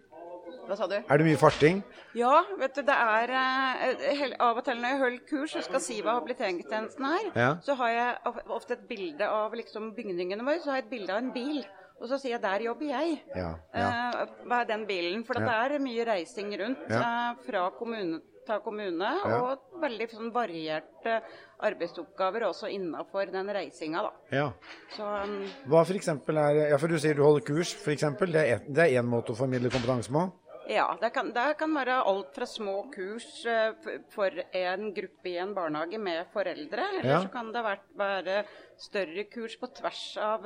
Hva 0.70 0.76
sa 0.78 0.86
du? 0.86 1.00
Er 1.02 1.18
det 1.18 1.26
mye 1.26 1.38
farting? 1.42 1.80
Ja, 2.14 2.44
vet 2.60 2.76
du, 2.78 2.84
det 2.86 2.94
er 2.94 3.32
eh, 3.34 4.24
Av 4.38 4.60
og 4.60 4.62
til 4.68 4.78
når 4.78 4.94
jeg 4.94 5.00
holder 5.02 5.24
kurs 5.32 5.56
og 5.58 5.66
skal 5.66 5.82
si 5.82 5.98
hva 6.06 6.20
habiliteringstjenesten 6.20 7.08
er, 7.10 7.32
Ja. 7.34 7.50
så 7.66 7.74
har 7.80 7.90
jeg 7.96 8.36
ofte 8.54 8.78
et 8.78 8.86
bilde 8.90 9.26
av 9.26 9.56
liksom 9.58 9.96
bygningene 9.98 10.46
våre. 10.46 10.62
Så 10.62 10.70
har 10.70 10.82
jeg 10.82 10.86
et 10.86 10.94
bilde 10.94 11.16
av 11.16 11.24
en 11.24 11.34
bil. 11.34 11.64
Og 12.00 12.08
så 12.08 12.20
sier 12.22 12.38
jeg 12.38 12.42
'der 12.42 12.62
jobber 12.70 12.86
jeg'. 12.86 13.20
Ja. 13.36 13.52
ja. 13.74 13.88
Eh, 14.22 14.28
hva 14.46 14.62
er 14.62 14.66
den 14.70 14.86
bilen? 14.86 15.26
For 15.26 15.34
det 15.34 15.50
er 15.50 15.80
mye 15.80 16.06
reising 16.06 16.54
rundt 16.62 16.86
eh, 16.86 17.34
fra 17.50 17.70
kommune 17.72 18.22
til 18.46 18.62
kommune. 18.64 19.10
Og 19.26 19.82
veldig 19.82 20.08
sånn 20.12 20.32
varierte 20.34 21.20
arbeidsoppgaver 21.66 22.46
også 22.48 22.70
innafor 22.72 23.32
den 23.34 23.50
reisinga, 23.54 24.04
da. 24.06 24.12
ja. 24.32 24.52
Så 24.96 25.04
um, 25.04 25.44
Hva 25.68 25.84
eksempel 25.84 26.38
er 26.38 26.70
Ja, 26.70 26.78
for 26.78 26.88
du 26.88 27.00
sier 27.00 27.18
du 27.18 27.24
holder 27.24 27.46
kurs, 27.46 27.76
er, 27.88 28.62
det 28.68 28.86
er 28.86 29.02
én 29.02 29.10
måte 29.10 29.34
å 29.34 29.36
formidle 29.36 29.70
kompetanse 29.74 30.12
på? 30.12 30.30
Ja, 30.70 30.86
det 31.02 31.10
kan, 31.16 31.32
det 31.34 31.46
kan 31.58 31.74
være 31.74 31.96
alt 32.12 32.36
fra 32.36 32.46
små 32.50 32.76
kurs 32.94 33.28
eh, 33.50 33.74
for 34.14 34.30
en 34.56 34.92
gruppe 34.94 35.32
i 35.32 35.38
en 35.42 35.56
barnehage 35.58 35.98
med 36.02 36.28
foreldre, 36.34 36.86
eller 37.00 37.10
Ja. 37.16 37.22
så 37.26 37.32
kan 37.34 37.50
det 37.56 37.64
være, 37.98 38.44
større 38.78 39.24
kurs 39.34 39.58
på 39.60 39.68
tvers 39.76 40.04
av, 40.24 40.46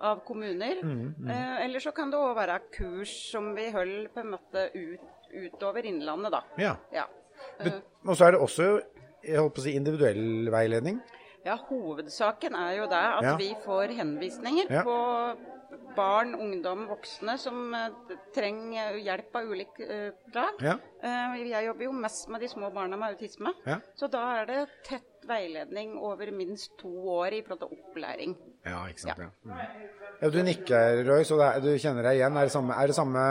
av 0.00 0.20
kommuner. 0.26 0.82
Mm, 0.84 1.14
mm. 1.18 1.30
eller 1.64 1.80
så 1.82 1.90
kan 1.96 2.10
det 2.12 2.20
òg 2.20 2.36
være 2.36 2.60
kurs 2.76 3.14
som 3.32 3.54
vi 3.56 3.70
holder 3.74 4.08
på 4.14 4.20
en 4.20 4.30
måte 4.36 4.68
ut, 4.74 5.00
utover 5.32 5.88
Innlandet, 5.88 6.32
da. 6.32 6.42
Ja. 6.58 6.76
Ja. 6.92 7.06
Men- 7.58 7.82
Og 8.06 8.16
så 8.16 8.26
er 8.28 8.32
det 8.32 8.40
også 8.40 8.68
jeg 9.24 9.38
holdt 9.38 9.54
på 9.54 9.60
å 9.60 9.64
si, 9.64 9.72
individuell 9.78 10.50
veiledning. 10.50 11.00
Ja, 11.44 11.56
Hovedsaken 11.56 12.54
er 12.54 12.76
jo 12.76 12.86
det 12.86 12.98
at 13.02 13.22
Ja. 13.22 13.36
vi 13.36 13.54
får 13.64 13.94
henvisninger 13.98 14.66
på 14.84 14.96
barn, 15.96 16.34
ungdom, 16.34 16.86
voksne 16.90 17.38
som 17.40 17.74
eh, 17.74 18.16
trenger 18.34 18.98
hjelp 19.02 19.36
av 19.36 19.50
ulik 19.52 19.80
slag. 20.30 20.60
Ja. 20.64 20.76
Eh, 21.02 21.38
jeg 21.50 21.66
jobber 21.66 21.84
jo 21.88 21.92
mest 21.92 22.28
med 22.32 22.40
de 22.44 22.48
små 22.48 22.70
barna 22.74 22.96
med 22.96 23.14
autisme. 23.16 23.52
Ja. 23.68 23.78
Så 23.94 24.08
da 24.12 24.24
er 24.40 24.46
det 24.50 24.60
tett 24.88 25.08
veiledning 25.28 25.94
over 26.02 26.30
minst 26.34 26.72
to 26.80 26.90
år 27.14 27.36
i 27.36 27.42
forhold 27.46 27.60
til 27.62 27.78
opplæring. 27.78 28.36
Ja, 28.66 28.84
ikke 28.90 29.04
sant. 29.04 29.18
Ja. 29.18 29.28
Ja. 29.46 29.54
Mm. 29.54 30.12
Ja, 30.22 30.30
du 30.30 30.38
nikker, 30.42 31.02
Roy, 31.06 31.24
så 31.26 31.38
det 31.38 31.48
er, 31.48 31.60
du 31.64 31.70
kjenner 31.78 32.06
deg 32.06 32.20
igjen. 32.20 32.36
Er 32.38 32.48
det 32.48 32.54
samme, 32.54 32.74
er 32.78 32.90
det 32.90 32.96
samme 32.98 33.24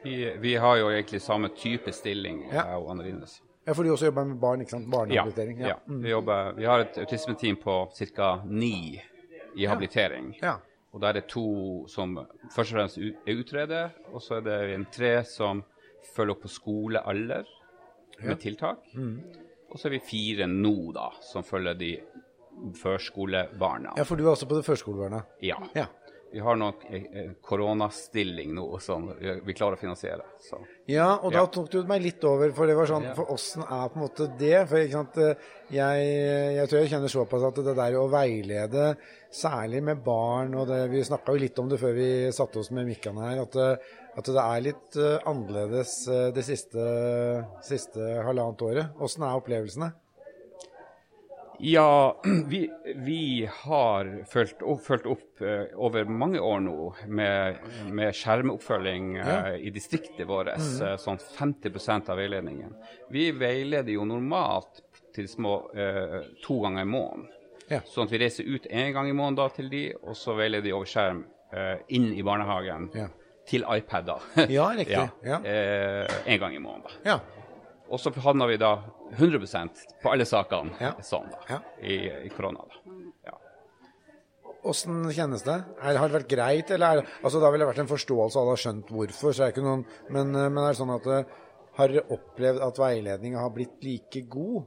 Vi, 0.00 0.14
vi 0.40 0.54
har 0.56 0.78
jo 0.80 0.86
egentlig 0.88 1.20
samme 1.20 1.50
type 1.52 1.92
stilling, 1.92 2.46
Ja. 2.48 2.62
jeg 2.70 2.76
og 2.80 2.86
Anne 2.94 3.04
Line. 3.04 3.26
Ja, 3.66 3.74
for 3.76 3.84
du 3.84 3.90
også 3.92 4.08
jobber 4.08 4.24
med 4.24 4.38
barn, 4.40 4.62
ikke 4.64 4.72
sant? 4.72 4.86
Ja. 4.88 4.94
Barnehabilitering. 4.94 5.58
ja. 5.60 5.74
Mm. 5.86 5.98
Vi, 6.02 6.10
jobber, 6.10 6.52
vi 6.56 6.64
har 6.64 6.80
et 6.86 6.96
autismeteam 6.98 7.56
på 7.60 7.74
ca. 8.16 8.30
ni 8.46 9.02
i 9.56 9.66
habilitering. 9.66 10.32
Ja. 10.40 10.54
Og 10.90 11.02
der 11.04 11.20
er 11.20 11.26
to 11.30 11.86
som 11.90 12.16
først 12.50 12.72
og 12.72 12.78
fremst 12.78 12.98
er 12.98 13.38
utreder, 13.38 13.92
og 14.10 14.22
så 14.22 14.40
er 14.40 14.46
det 14.46 14.56
en 14.74 14.86
tre 14.90 15.12
som 15.28 15.62
følger 16.14 16.34
opp 16.34 16.42
på 16.42 16.50
skolealder 16.50 17.46
med 18.24 18.40
tiltak. 18.42 18.82
Mm. 18.94 19.20
Og 19.70 19.78
så 19.78 19.86
er 19.88 19.94
vi 19.94 20.02
fire 20.02 20.48
nå, 20.50 20.74
da, 20.96 21.10
som 21.22 21.46
følger 21.46 21.78
de 21.78 21.92
førskolebarna. 22.76 23.94
ja, 23.96 24.04
for 24.04 24.18
du 24.18 24.26
er 24.26 24.32
også 24.34 24.48
på 24.50 24.58
det 24.58 24.66
førskolebarna. 24.66 25.22
Ja. 25.46 25.60
Ja. 25.76 25.86
Vi 26.30 26.40
har 26.40 26.56
nok 26.56 26.84
en 26.86 27.06
en 27.20 27.30
koronastilling 27.42 28.52
nå 28.54 28.66
som 28.82 29.08
vi 29.18 29.54
klarer 29.56 29.74
å 29.74 29.80
finansiere. 29.80 30.26
Så. 30.40 30.60
Ja, 30.90 31.16
og 31.18 31.32
da 31.34 31.42
tok 31.50 31.70
du 31.72 31.80
meg 31.88 32.04
litt 32.04 32.24
over, 32.26 32.52
for 32.54 32.70
det 32.70 32.76
var 32.78 32.90
sånn, 32.90 33.08
for 33.16 33.32
åssen 33.34 33.64
er 33.64 33.88
på 33.90 33.98
en 33.98 34.04
måte 34.04 34.28
det? 34.38 34.56
For 34.70 34.78
eh, 34.78 35.48
jeg, 35.74 36.04
jeg 36.56 36.70
tror 36.70 36.80
jeg 36.80 36.92
kjenner 36.92 37.12
såpass 37.12 37.46
at 37.50 37.62
det 37.66 37.74
der 37.78 37.98
å 37.98 38.06
veilede, 38.12 38.92
særlig 39.30 39.82
med 39.86 40.04
barn, 40.04 40.54
og 40.58 40.68
det, 40.70 40.84
vi 40.90 41.02
snakka 41.06 41.34
jo 41.34 41.42
litt 41.44 41.58
om 41.62 41.70
det 41.70 41.80
før 41.82 41.96
vi 41.98 42.10
satte 42.34 42.62
oss 42.62 42.70
med 42.74 42.88
mikkene 42.90 43.26
her, 43.26 43.42
at, 43.44 43.58
eh, 43.58 43.96
at 44.18 44.30
det 44.30 44.44
er 44.44 44.64
litt 44.66 45.00
eh, 45.00 45.18
annerledes 45.30 45.96
eh, 46.10 46.28
det 46.36 46.46
siste, 46.46 46.86
siste 47.66 48.14
halvannet 48.26 48.66
året. 48.66 49.02
Åssen 49.02 49.26
er 49.26 49.38
opplevelsene? 49.38 49.92
Ja, 51.62 52.16
vi, 52.48 52.70
vi 52.96 53.48
har 53.62 54.24
fulgt 54.30 54.62
opp, 54.62 54.80
fulgt 54.86 55.06
opp 55.06 55.42
uh, 55.44 55.64
over 55.76 56.04
mange 56.08 56.40
år 56.40 56.60
nå 56.64 56.76
med, 57.06 57.58
med 57.92 58.14
skjermoppfølging 58.16 59.10
uh, 59.20 59.26
Ja. 59.28 59.56
i 59.56 59.70
distriktet 59.74 60.24
vårt. 60.28 60.48
uh, 60.56 60.94
sånn 61.00 61.18
50% 61.20 62.08
av 62.10 62.16
veiledningen. 62.20 62.72
Vi 63.12 63.30
veileder 63.36 63.92
jo 63.92 64.04
normalt 64.08 64.80
til 65.14 65.26
små 65.28 65.56
to 66.44 66.56
ganger 66.62 66.84
i 66.84 66.86
måneden. 66.86 67.24
Ja. 67.70 67.80
Sånn 67.86 68.06
at 68.06 68.12
vi 68.14 68.20
reiser 68.22 68.46
ut 68.46 68.66
én 68.70 68.92
gang 68.94 69.08
i 69.10 69.14
måneden 69.14 69.40
da 69.40 69.48
til 69.54 69.66
de, 69.72 69.80
og 70.06 70.14
så 70.18 70.36
veileder 70.38 70.68
de 70.68 70.74
over 70.76 70.86
skjerm 70.86 71.24
inn 71.90 72.12
i 72.14 72.22
barnehagen 72.22 72.86
Ja. 72.94 73.08
til 73.50 73.66
iPader. 73.74 74.22
Ja, 74.50 74.68
riktig. 74.78 75.02
Ja. 75.26 75.40
En 75.42 76.38
gang 76.38 76.54
i 76.54 76.62
måneden, 76.62 76.94
da. 77.04 77.18
Og 77.90 77.98
så 77.98 78.12
havna 78.22 78.46
vi 78.46 78.56
da 78.60 78.76
100% 79.18 79.80
på 80.02 80.10
alle 80.12 80.24
sakene 80.28 80.76
Ja. 80.80 80.92
sånn 81.02 81.30
da, 81.30 81.38
Ja. 81.48 81.60
i, 81.82 81.96
i 82.26 82.28
korona. 82.30 82.62
da. 82.68 82.92
Ja. 83.26 83.36
Åssen 84.70 85.08
kjennes 85.16 85.42
det? 85.42 85.56
Her 85.82 85.96
har 85.96 86.08
det 86.08 86.18
vært 86.20 86.28
greit, 86.30 86.70
eller 86.70 87.00
er 87.00 87.06
Altså, 87.24 87.40
da 87.40 87.50
ville 87.50 87.64
det 87.64 87.70
vært 87.74 87.80
en 87.84 87.90
forståelse, 87.96 88.36
alle 88.36 88.54
har 88.54 88.60
skjønt 88.60 88.90
hvorfor, 88.92 89.32
så 89.32 89.42
er 89.42 89.50
det 89.50 89.54
ikke 89.56 89.64
noen 89.66 89.84
Men, 90.10 90.34
eh, 90.36 90.48
men 90.48 90.62
er 90.64 90.72
det 90.74 90.80
sånn 90.80 90.94
at 90.94 91.06
eh, 91.06 91.24
har 91.78 91.88
dere 91.88 92.04
opplevd 92.12 92.60
at 92.66 92.76
veiledninga 92.78 93.40
har 93.40 93.50
blitt 93.50 93.82
like 93.82 94.22
god? 94.28 94.66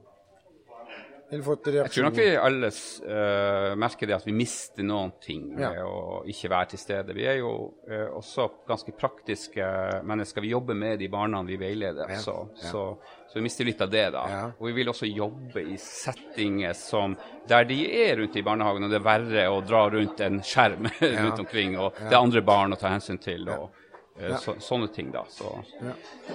Eller 1.33 1.43
fått 1.47 1.65
Jeg 1.65 1.73
tror 1.73 1.79
reaksjoner? 1.81 2.09
nok 2.09 2.17
vi 2.19 2.25
alle 2.37 2.69
uh, 2.69 3.75
merker 3.81 4.07
det 4.11 4.15
at 4.19 4.25
vi 4.27 4.35
mister 4.37 4.85
noen 4.85 5.11
ting 5.23 5.47
med 5.55 5.63
Ja. 5.65 5.83
å 5.89 6.21
ikke 6.29 6.51
være 6.53 6.69
til 6.75 6.79
stede. 6.83 7.15
Vi 7.17 7.25
er 7.25 7.39
jo 7.39 7.53
uh, 7.89 8.13
også 8.19 8.45
ganske 8.69 8.93
praktiske 8.93 9.65
mennesker. 10.05 10.45
Vi 10.45 10.51
jobber 10.53 10.77
med 10.77 10.99
de 11.01 11.09
barna 11.09 11.41
vi 11.47 11.57
veileder. 11.57 12.05
Ja. 12.13 12.21
Så, 12.21 12.35
Ja. 12.61 12.69
så, 12.69 12.83
så 13.27 13.39
vi 13.39 13.45
mister 13.47 13.65
litt 13.65 13.81
av 13.81 13.89
det, 13.89 14.05
da. 14.13 14.23
Og 14.59 14.67
vi 14.69 14.75
vil 14.77 14.93
også 14.93 15.09
jobbe 15.09 15.63
i 15.73 15.77
settinger 15.81 16.73
som 16.77 17.17
der 17.49 17.65
de 17.65 17.79
er 18.05 18.17
rundt 18.21 18.35
i 18.37 18.43
barnehagen, 18.45 18.83
og 18.85 18.91
det 18.93 18.99
er 19.01 19.07
verre 19.07 19.47
å 19.49 19.61
dra 19.65 19.87
rundt 19.89 20.21
en 20.21 20.37
skjerm 20.45 20.85
rundt 21.01 21.39
omkring, 21.41 21.79
og 21.81 21.97
det 21.97 22.11
er 22.13 22.21
andre 22.21 22.43
barn 22.45 22.75
å 22.75 22.77
ta 22.79 22.93
hensyn 22.93 23.17
til, 23.17 23.49
og 23.49 23.71
eh, 24.19 24.37
så, 24.37 24.53
sånne 24.61 24.87
ting, 24.93 25.09
da. 25.11 25.25
Så, 25.33 25.49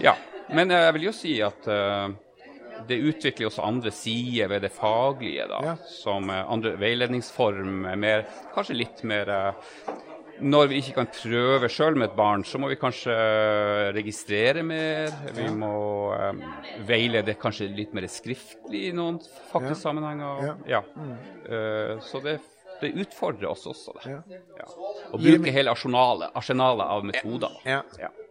ja. 0.03 0.17
Men 0.51 0.71
jeg 0.75 0.93
vil 0.97 1.07
jo 1.11 1.13
si 1.13 1.37
at 1.45 1.69
det 2.89 2.99
utvikler 3.11 3.49
også 3.49 3.65
andre 3.67 3.93
sider 3.95 4.51
ved 4.53 4.67
det 4.67 4.73
faglige, 4.75 5.47
da. 5.51 5.63
Ja. 5.73 5.77
Som 5.91 6.31
eh, 6.33 6.45
andre 6.45 6.77
veiledningsform 6.81 7.89
er 7.91 7.99
mer, 8.01 8.29
kanskje 8.55 8.79
litt 8.79 9.03
mer 9.09 9.33
eh, 9.33 9.73
Når 10.39 10.69
vi 10.71 10.77
ikke 10.79 11.01
kan 11.01 11.09
prøve 11.11 11.67
sjøl 11.73 11.97
med 11.99 12.13
et 12.13 12.19
barn, 12.19 12.45
så 12.47 12.61
må 12.63 12.69
vi 12.71 12.79
kanskje 12.79 13.15
eh, 13.15 13.89
registrere 13.97 14.63
mer. 14.63 15.11
Vi 15.35 15.49
må 15.51 15.73
um, 16.15 16.45
veilede 16.87 17.35
kanskje 17.41 17.67
litt 17.75 17.97
mer 17.97 18.07
skriftlig 18.07 18.85
i 18.91 18.95
noen 18.95 19.19
faktiske 19.51 19.83
sammenhenger. 19.83 20.55
Ja. 20.71 20.85
Eh, 21.51 21.99
så 22.07 22.23
det, 22.23 22.39
det 22.79 22.95
utfordrer 23.03 23.51
oss 23.51 23.67
også. 23.67 23.97
Det. 23.99 24.15
Ja. 24.15 24.23
Ja. 24.61 24.71
Å 25.11 25.19
bruke 25.19 25.51
hele 25.55 25.75
arsenalet, 25.75 26.31
arsenalet 26.39 26.87
av 26.87 27.11
metoder. 27.11 27.59
Ja. 27.67 27.83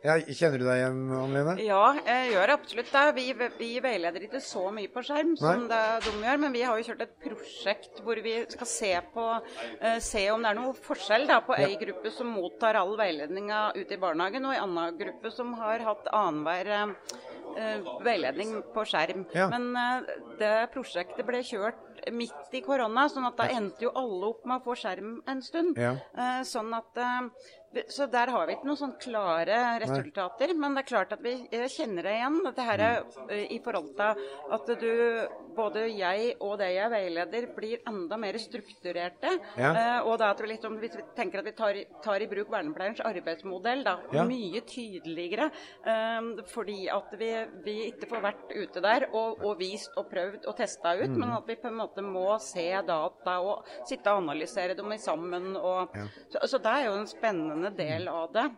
Ja. 0.04 0.08
Ja, 0.08 0.16
kjenner 0.30 0.62
du 0.62 0.66
deg 0.68 0.80
igjen, 0.80 1.00
Anne-Lene? 1.18 1.54
Ja, 1.66 1.82
jeg 2.06 2.32
gjør 2.36 2.54
absolutt 2.54 2.92
det. 2.94 3.04
Vi, 3.18 3.26
vi 3.58 3.70
veileder 3.84 4.28
ikke 4.28 4.42
så 4.44 4.68
mye 4.74 4.92
på 4.94 5.02
skjerm 5.04 5.34
som 5.40 5.66
det 5.72 5.82
de 6.06 6.14
gjør, 6.22 6.42
men 6.44 6.54
vi 6.54 6.62
har 6.64 6.78
jo 6.78 6.86
kjørt 6.92 7.02
et 7.08 7.16
prosjekt 7.24 8.02
hvor 8.06 8.22
vi 8.24 8.36
skal 8.54 8.70
se 8.70 8.92
på 9.16 9.26
eh, 9.34 9.98
se 10.04 10.24
om 10.32 10.46
det 10.46 10.52
er 10.52 10.60
noe 10.60 10.76
forskjell 10.86 11.28
da, 11.30 11.42
på 11.46 11.58
ei 11.58 11.74
gruppe 11.82 12.14
som 12.14 12.30
mottar 12.30 12.78
all 12.80 12.94
veiledninga 13.00 13.72
ute 13.76 13.98
i 13.98 14.02
barnehagen, 14.02 14.46
og 14.46 14.56
ei 14.56 14.62
anna 14.62 14.92
gruppe 15.02 15.34
som 15.34 15.56
har 15.60 15.84
hatt 15.90 16.08
annenhver 16.14 16.72
eh, 16.78 17.92
veiledning 18.06 18.62
på 18.76 18.86
skjerm. 18.88 19.26
Ja. 19.36 19.50
Men 19.52 19.72
eh, 19.82 20.16
det 20.40 20.56
prosjektet 20.78 21.26
ble 21.28 21.42
kjørt 21.46 21.84
midt 22.14 22.54
i 22.56 22.62
korona, 22.64 23.08
sånn 23.12 23.26
at 23.28 23.38
da 23.40 23.48
endte 23.52 23.88
jo 23.88 23.92
alle 23.98 24.30
opp 24.30 24.46
med 24.48 24.62
å 24.62 24.66
få 24.70 24.78
skjerm 24.80 25.18
en 25.28 25.42
stund. 25.44 25.80
Ja. 25.82 25.96
Eh, 26.14 26.42
sånn 26.48 26.70
at 26.78 27.02
eh, 27.02 27.50
så 27.92 28.08
der 28.10 28.32
har 28.34 28.48
vi 28.48 28.54
ikke 28.56 28.66
noen 28.70 28.80
sånn 28.80 28.96
klare 29.00 29.58
resultater. 29.84 30.54
Men 30.58 30.74
det 30.78 30.84
er 30.86 30.88
klart 30.90 31.12
at 31.14 31.22
vi 31.22 31.34
eh, 31.52 31.68
kjenner 31.70 32.04
det 32.08 32.14
igjen. 32.18 32.38
Dette 32.46 32.66
her 32.66 32.80
er 32.80 33.04
eh, 33.30 33.44
i 33.54 33.60
forhold 33.64 33.92
til 33.98 34.24
at 34.58 34.72
du, 34.82 35.28
både 35.58 35.84
jeg 35.94 36.36
og 36.42 36.56
det 36.62 36.70
jeg 36.74 36.92
veileder, 36.94 37.48
blir 37.58 37.84
enda 37.90 38.18
mer 38.18 38.38
strukturerte. 38.42 39.34
Ja. 39.60 39.72
Eh, 39.74 40.08
og 40.08 40.18
da 40.22 40.32
at 40.34 40.42
vi 40.42 40.50
liksom, 40.54 40.80
vi 40.82 40.90
tenker 41.18 41.42
at 41.44 41.46
vi 41.50 41.54
tar, 41.58 41.80
tar 42.06 42.24
i 42.26 42.30
bruk 42.32 42.50
vernepleierens 42.54 43.04
arbeidsmodell, 43.06 43.84
da, 43.86 43.98
Ja. 44.16 44.24
mye 44.24 44.62
tydeligere. 44.66 45.52
eh, 45.86 46.44
fordi 46.48 46.88
at 46.90 47.14
vi, 47.20 47.32
vi 47.66 47.76
ikke 47.92 48.08
får 48.10 48.22
vært 48.24 48.56
ute 48.56 48.82
der 48.82 49.08
og, 49.14 49.44
og 49.44 49.58
vist 49.60 49.92
og 49.98 50.10
prøvd 50.12 50.48
og 50.48 50.56
testa 50.58 50.96
ut, 50.98 51.08
Mm. 51.08 51.20
men 51.20 51.32
at 51.38 51.48
vi 51.48 51.56
på 51.56 51.68
en 51.70 51.78
måte 51.80 52.02
må 52.04 52.40
se 52.44 52.66
data 52.86 53.38
og 53.42 53.66
sitte 53.88 54.12
og 54.12 54.24
analysere 54.24 54.76
dem 54.76 54.92
sammen. 55.00 55.56
Og, 55.56 55.94
så, 56.30 56.42
så 56.48 56.58
det 56.62 56.74
er 56.74 56.86
jo 56.88 56.98
en 57.00 57.08
spennende 57.08 57.67
del 57.76 58.08
av 58.08 58.32
det. 58.34 58.50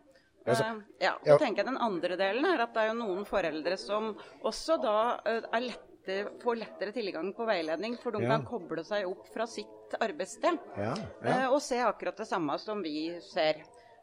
Altså, 0.47 0.63
Eh, 0.63 0.81
ja, 1.03 1.11
ja. 1.25 1.33
så 1.35 1.39
tenker 1.39 1.57
jeg 1.63 1.65
Den 1.67 1.77
andre 1.77 2.15
delen 2.17 2.45
er 2.45 2.61
at 2.63 2.73
det 2.73 2.81
er 2.81 2.87
jo 2.93 2.99
noen 3.05 3.25
foreldre 3.27 3.77
som 3.77 4.15
også 4.43 4.77
da 4.81 5.19
eh, 5.25 5.41
er 5.53 5.61
lettere, 5.67 6.31
får 6.41 6.55
lettere 6.57 6.91
tilgang 6.95 7.33
på 7.35 7.45
veiledning, 7.45 7.97
for 8.01 8.11
de 8.11 8.23
Ja. 8.23 8.29
kan 8.37 8.45
koble 8.45 8.83
seg 8.83 9.05
opp 9.05 9.27
fra 9.33 9.45
sitt 9.45 9.93
arbeidssted 9.99 10.57
Ja. 10.77 10.93
eh, 11.23 11.41
Ja. 11.43 11.49
og 11.51 11.61
se 11.61 11.77
akkurat 11.83 12.15
det 12.17 12.27
samme 12.27 12.57
som 12.59 12.81
vi 12.81 13.19
ser. 13.21 13.61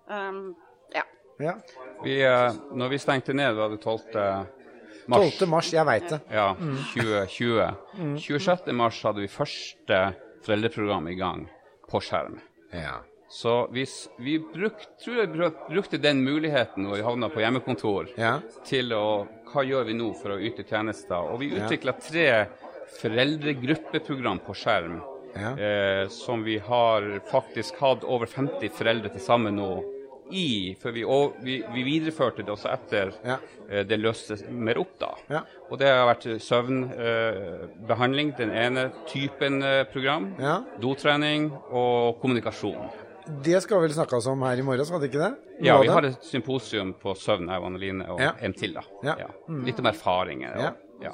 Um, 0.08 0.54
ja. 0.94 1.02
ja. 1.40 1.54
Vi, 2.04 2.20
eh, 2.22 2.52
når 2.74 2.88
vi 2.90 2.98
stengte 2.98 3.34
ned, 3.34 3.54
var 3.56 3.70
det 3.70 3.80
12. 3.80 4.46
mars. 5.08 5.38
12. 5.38 5.48
mars, 5.48 5.72
jeg 5.72 5.86
veit 5.86 6.08
det. 6.10 6.20
Ja, 6.30 6.54
2020. 6.94 8.18
26. 8.18 8.72
mars 8.72 9.02
hadde 9.02 9.20
vi 9.24 9.26
første 9.28 10.14
foreldreprogram 10.44 11.08
i 11.10 11.14
gang 11.18 11.48
på 11.90 11.98
skjerm. 12.02 12.38
Ja. 12.72 13.00
Så 13.28 13.66
hvis 13.74 14.08
vi 14.22 14.36
bruk, 14.38 14.84
tror 15.02 15.16
jeg 15.24 15.32
brukte 15.68 15.98
den 15.98 16.20
muligheten 16.24 16.84
når 16.86 16.96
vi 17.00 17.02
havna 17.02 17.28
på 17.32 17.40
hjemmekontor, 17.42 18.12
Ja. 18.16 18.38
til 18.64 18.92
å 18.92 19.26
Hva 19.46 19.62
gjør 19.64 19.84
vi 19.86 19.94
nå 19.94 20.12
for 20.20 20.34
å 20.34 20.40
yte 20.42 20.64
tjenester? 20.68 21.14
Og 21.32 21.38
vi 21.40 21.50
utvikla 21.56 21.92
tre 22.02 22.46
foreldregruppeprogram 23.00 24.38
på 24.44 24.54
skjerm. 24.54 25.00
Ja. 25.36 25.52
Eh, 25.56 26.08
som 26.08 26.42
vi 26.44 26.58
har 26.58 27.20
faktisk 27.30 27.76
hatt 27.80 28.04
over 28.04 28.26
50 28.26 28.68
foreldre 28.72 29.10
til 29.12 29.20
sammen 29.20 29.56
nå 29.56 29.68
i. 30.32 30.74
For 30.80 30.90
vi, 30.92 31.04
og, 31.04 31.36
vi, 31.44 31.58
vi 31.74 31.82
videreførte 31.86 32.42
det 32.44 32.52
også 32.54 32.72
etter 32.72 33.12
Ja. 33.24 33.36
eh, 33.70 33.84
det 33.84 33.98
løste 34.00 34.38
mer 34.50 34.78
opp, 34.80 34.98
da. 34.98 35.12
Ja. 35.30 35.42
Og 35.70 35.78
det 35.78 35.86
har 35.88 36.06
vært 36.14 36.26
søvnbehandling, 36.42 38.34
den 38.38 38.50
ene 38.50 38.90
typen 39.08 39.62
eh, 39.62 39.84
program. 39.92 40.34
Dotrening 40.80 41.50
og 41.70 42.20
kommunikasjon. 42.20 42.88
Det 43.44 43.58
skal 43.64 43.80
vel 43.82 43.94
snakkes 43.94 44.26
om 44.30 44.42
her 44.46 44.60
i 44.60 44.62
morgen, 44.66 44.86
skal 44.86 45.00
det 45.02 45.08
ikke 45.10 45.22
det? 45.24 45.32
Ja, 45.66 45.80
vi 45.82 45.88
har 45.90 46.04
et 46.06 46.22
symposium 46.26 46.92
på 47.02 47.14
søvn, 47.18 47.48
jeg 47.50 47.58
og 47.62 47.66
Anneline, 47.72 48.06
og 48.12 48.20
Ja. 48.22 48.32
en 48.40 48.52
til, 48.54 48.74
da. 48.76 48.82
Ja. 49.02 49.16
Mm. 49.48 49.64
Litt 49.66 49.80
om 49.82 49.86
erfaringer. 49.90 50.54
Og, 50.56 50.62
Ja. 50.62 50.72
ja. 51.08 51.12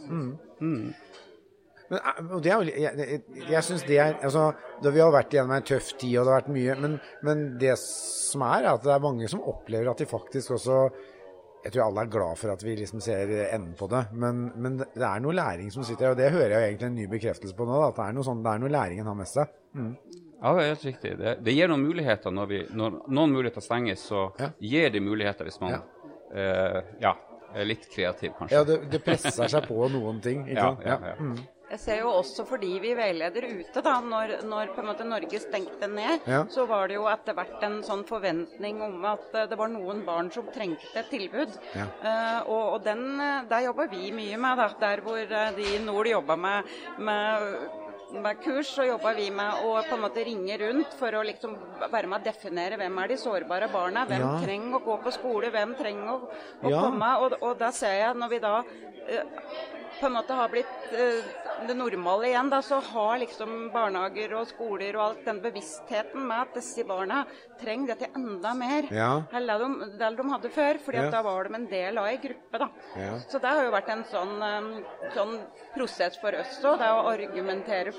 Men, 1.93 1.99
eh, 2.01 2.35
og 2.35 2.43
det 2.43 2.53
er 2.53 2.57
jo, 2.63 2.69
jeg 2.73 2.99
jeg, 2.99 3.23
jeg 3.51 3.65
synes 3.65 3.83
det 3.89 3.99
er 3.99 4.15
altså, 4.23 4.53
da 4.83 4.91
Vi 4.91 5.01
har 5.03 5.13
vært 5.13 5.31
gjennom 5.35 5.53
en 5.57 5.63
tøff 5.63 5.93
tid, 5.99 6.19
og 6.19 6.25
det 6.27 6.33
har 6.33 6.41
vært 6.43 6.53
mye. 6.55 6.77
Men, 6.81 7.01
men 7.23 7.43
det 7.61 7.75
som 7.79 8.43
er, 8.43 8.63
er 8.65 8.71
at 8.75 8.83
det 8.87 8.93
er 8.95 9.03
mange 9.05 9.29
som 9.29 9.43
opplever 9.45 9.91
at 9.91 9.99
de 9.99 10.07
faktisk 10.07 10.51
også 10.57 10.91
Jeg 11.65 11.73
tror 11.73 11.85
alle 11.85 12.01
er 12.01 12.11
glad 12.11 12.37
for 12.41 12.51
at 12.51 12.63
vi 12.65 12.75
liksom 12.77 13.01
ser 13.01 13.29
enden 13.55 13.75
på 13.79 13.87
det, 13.89 14.07
men, 14.19 14.51
men 14.57 14.79
det 14.83 14.97
er 15.07 15.21
noe 15.23 15.33
læring 15.37 15.69
som 15.71 15.85
sitter 15.87 16.07
her. 16.09 16.11
Og 16.11 16.17
det 16.19 16.33
hører 16.33 16.57
jeg 16.57 16.73
egentlig 16.73 16.87
en 16.89 16.95
ny 16.97 17.07
bekreftelse 17.07 17.55
på 17.55 17.67
nå. 17.69 17.77
Da, 17.79 17.89
at 17.93 18.01
det 18.01 18.07
er 18.09 18.13
noe, 18.17 18.25
sånn, 18.27 18.41
det 18.43 18.51
er 18.51 18.59
noe 18.65 18.73
læring 18.73 18.99
en 19.01 19.07
har 19.13 19.15
med 19.15 19.29
seg. 19.31 19.53
Ja, 20.43 20.53
det 20.57 20.63
er 20.65 20.69
helt 20.75 20.85
riktig. 20.85 21.13
Det, 21.19 21.37
det 21.47 21.55
gir 21.55 21.69
noen 21.71 21.85
muligheter 21.87 22.35
når, 22.35 22.47
vi, 22.51 22.61
når 22.75 23.01
noen 23.09 23.31
muligheter 23.37 23.63
stenges, 23.63 24.03
så 24.11 24.33
Ja. 24.41 24.51
gir 24.59 24.91
det 24.91 25.03
muligheter 25.03 25.45
hvis 25.47 25.61
man 25.63 25.77
Ja. 25.77 25.81
eh, 26.35 26.83
ja, 27.01 27.15
er 27.55 27.65
litt 27.69 27.89
kreativ, 27.95 28.33
kanskje. 28.39 28.57
Ja, 28.57 28.65
det, 28.65 28.91
det 28.91 29.05
presser 29.05 29.31
seg 29.49 29.67
på 29.69 29.89
noen 29.93 30.21
ting. 30.25 30.47
Ikke 30.49 30.57
Ja, 30.59 30.71
sant? 30.73 30.87
ja, 30.87 30.99
ja. 31.13 31.15
Mm. 31.21 31.43
Jeg 31.73 31.81
ser 31.81 31.99
jo 32.03 32.11
også 32.19 32.45
fordi 32.45 32.69
vi 32.83 32.91
veileder 32.93 33.47
ute, 33.49 33.81
da, 33.81 33.95
når, 34.05 34.43
når 34.45 34.75
på 34.75 34.83
en 34.83 34.89
måte 34.91 35.07
Norge 35.09 35.39
stengte 35.41 35.89
ned, 35.89 36.21
Ja. 36.29 36.43
så 36.53 36.67
var 36.69 36.89
det 36.89 36.97
jo 36.99 37.07
etter 37.09 37.33
hvert 37.33 37.63
en 37.65 37.79
sånn 37.83 38.03
forventning 38.05 38.83
om 38.85 39.05
at 39.09 39.25
eh, 39.35 39.47
det 39.49 39.57
var 39.57 39.69
noen 39.73 40.03
barn 40.05 40.29
som 40.31 40.51
trengte 40.53 40.91
et 41.01 41.09
tilbud. 41.09 41.49
Ja. 41.75 41.87
Uh, 42.05 42.51
og, 42.51 42.75
og 42.75 42.85
den, 42.85 43.07
eh, 43.21 43.45
der 43.49 43.65
jobber 43.71 43.89
vi 43.89 44.11
mye 44.13 44.37
med, 44.37 44.59
da. 44.61 44.69
Der 44.83 45.01
hvor 45.01 45.17
de 45.57 45.63
i 45.65 45.79
nord 45.87 46.07
jobba 46.13 46.37
med, 46.37 46.65
med 46.99 47.57
med 48.13 48.41
kurs 48.45 48.69
så 48.77 48.85
jobba 48.87 49.13
vi 49.17 49.31
med 49.31 49.63
å 49.65 49.83
på 49.89 49.97
en 49.97 50.03
måte 50.05 50.25
ringe 50.27 50.57
rundt 50.61 50.93
for 50.99 51.15
å 51.17 51.23
liksom 51.25 51.55
være 51.93 52.07
med 52.11 52.21
å 52.21 52.25
definere 52.27 52.77
hvem 52.81 52.99
er 53.03 53.09
de 53.09 53.17
sårbare 53.21 53.69
barna. 53.73 54.05
Hvem 54.07 54.21
Ja. 54.27 54.41
trenger 54.45 54.79
å 54.81 54.85
gå 54.85 54.97
på 55.03 55.13
skole, 55.15 55.51
hvem 55.51 55.75
trenger 55.79 56.13
å, 56.13 56.29
å 56.63 56.71
Ja. 56.71 56.81
komme. 56.83 57.11
Og, 57.25 57.39
og 57.43 57.59
da 57.59 57.71
ser 57.73 57.95
jeg, 57.99 58.17
når 58.17 58.29
vi 58.35 58.39
da 58.39 58.55
eh, 59.09 59.25
på 60.01 60.07
en 60.09 60.13
måte 60.17 60.35
har 60.35 60.49
blitt 60.53 60.93
eh, 60.93 61.23
det 61.67 61.75
normale 61.79 62.27
igjen, 62.31 62.49
da, 62.51 62.59
så 62.65 62.81
har 62.83 63.19
liksom 63.23 63.71
barnehager 63.73 64.33
og 64.35 64.49
skoler 64.51 64.97
og 64.99 65.03
alt 65.05 65.25
den 65.29 65.41
bevisstheten 65.45 66.25
med 66.27 66.41
at 66.49 66.55
disse 66.59 66.83
barna 66.89 67.23
trenger 67.61 67.93
dette 67.95 68.09
enda 68.19 68.55
mer 68.59 68.89
Ja. 68.91 69.23
enn 69.33 69.47
det 69.47 69.59
de, 69.61 70.11
de 70.17 70.29
hadde 70.33 70.51
før. 70.51 70.79
fordi 70.83 70.99
Ja. 70.99 71.05
at 71.07 71.13
da 71.13 71.23
var 71.23 71.45
de 71.45 71.55
en 71.55 71.67
del 71.67 71.99
av 71.99 72.07
ei 72.07 72.17
gruppe. 72.17 72.59
da. 72.59 72.69
Ja. 72.97 73.19
Så 73.29 73.39
det 73.41 73.49
har 73.49 73.65
jo 73.65 73.71
vært 73.71 73.89
en 73.95 74.05
sånn, 74.05 74.35
um, 74.43 74.85
sånn 75.15 75.39
prosess 75.75 76.17
for 76.21 76.35
oss 76.35 76.59
òg, 76.65 76.79
det 76.79 76.91
å 76.91 77.07
argumentere 77.13 77.93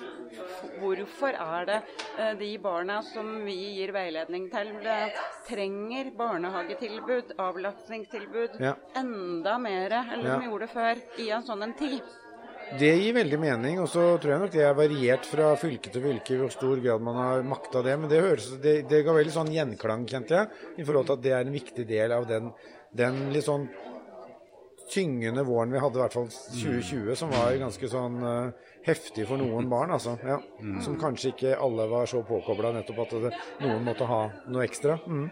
hvorfor 0.82 1.34
er 1.40 1.66
det 1.66 1.80
eh, 2.18 2.34
de 2.40 2.58
barna 2.58 3.02
som 3.04 3.46
vi 3.46 3.56
gir 3.78 3.92
veiledning 3.94 4.50
til, 4.52 4.74
eh, 4.86 5.14
trenger 5.48 6.12
barnehagetilbud, 6.18 7.34
avlastningstilbud, 7.38 8.60
enda 8.96 9.58
mer 9.62 9.92
enn 10.02 10.24
de 10.24 10.38
gjorde 10.48 10.68
før 10.72 11.02
i 11.20 11.30
en 11.36 11.44
sånn 11.46 11.64
en 11.64 11.74
tid. 11.92 12.20
Det 12.80 12.90
gir 12.98 13.14
veldig 13.14 13.38
mening, 13.38 13.80
og 13.84 13.90
så 13.92 14.04
tror 14.18 14.34
jeg 14.34 14.42
nok 14.42 14.54
det 14.56 14.64
er 14.66 14.78
variert 14.78 15.28
fra 15.30 15.52
fylke 15.62 15.92
til 15.94 16.02
fylke 16.02 16.38
hvor 16.40 16.54
stor 16.54 16.80
grad 16.82 17.04
man 17.06 17.20
har 17.20 17.44
makta 17.46 17.84
det. 17.86 17.96
Men 18.02 18.10
det, 18.10 18.22
høres, 18.24 18.48
det, 18.64 18.76
det 18.90 19.04
ga 19.06 19.14
veldig 19.14 19.34
sånn 19.36 19.52
gjenklang, 19.54 20.08
kjente 20.10 20.40
jeg, 20.40 20.62
i 20.82 20.86
forhold 20.88 21.10
til 21.10 21.20
at 21.20 21.26
det 21.26 21.36
er 21.38 21.46
en 21.46 21.54
viktig 21.54 21.86
del 21.90 22.16
av 22.16 22.26
den, 22.30 22.50
den 22.98 23.20
litt 23.36 23.46
sånn 23.46 23.68
tyngende 24.94 25.46
våren 25.48 25.74
vi 25.74 25.82
hadde, 25.82 26.00
i 26.00 26.04
hvert 26.04 26.16
fall 26.18 26.30
2020, 26.30 27.14
som 27.18 27.32
var 27.34 27.54
ganske 27.62 27.90
sånn 27.90 28.18
uh, 28.26 28.72
heftig 28.86 29.26
for 29.30 29.42
noen 29.42 29.70
barn. 29.72 29.94
altså, 29.96 30.16
ja. 30.26 30.40
Som 30.84 30.98
kanskje 31.02 31.34
ikke 31.34 31.56
alle 31.58 31.88
var 31.92 32.10
så 32.10 32.24
påkobla, 32.28 32.74
nettopp 32.78 33.06
at 33.06 33.18
det, 33.28 33.34
noen 33.64 33.86
måtte 33.86 34.10
ha 34.10 34.24
noe 34.50 34.66
ekstra. 34.66 34.98
Mm. 35.08 35.28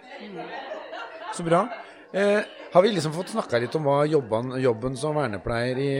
Så 1.35 1.45
bra. 1.47 1.65
Eh, 2.13 2.41
har 2.71 2.81
vi 2.81 2.91
liksom 2.91 3.13
fått 3.13 3.29
snakka 3.31 3.59
litt 3.63 3.75
om 3.75 3.85
hva 3.87 4.01
jobben, 4.07 4.51
jobben 4.59 4.97
som 4.99 5.15
vernepleier 5.15 5.77
i, 5.79 5.91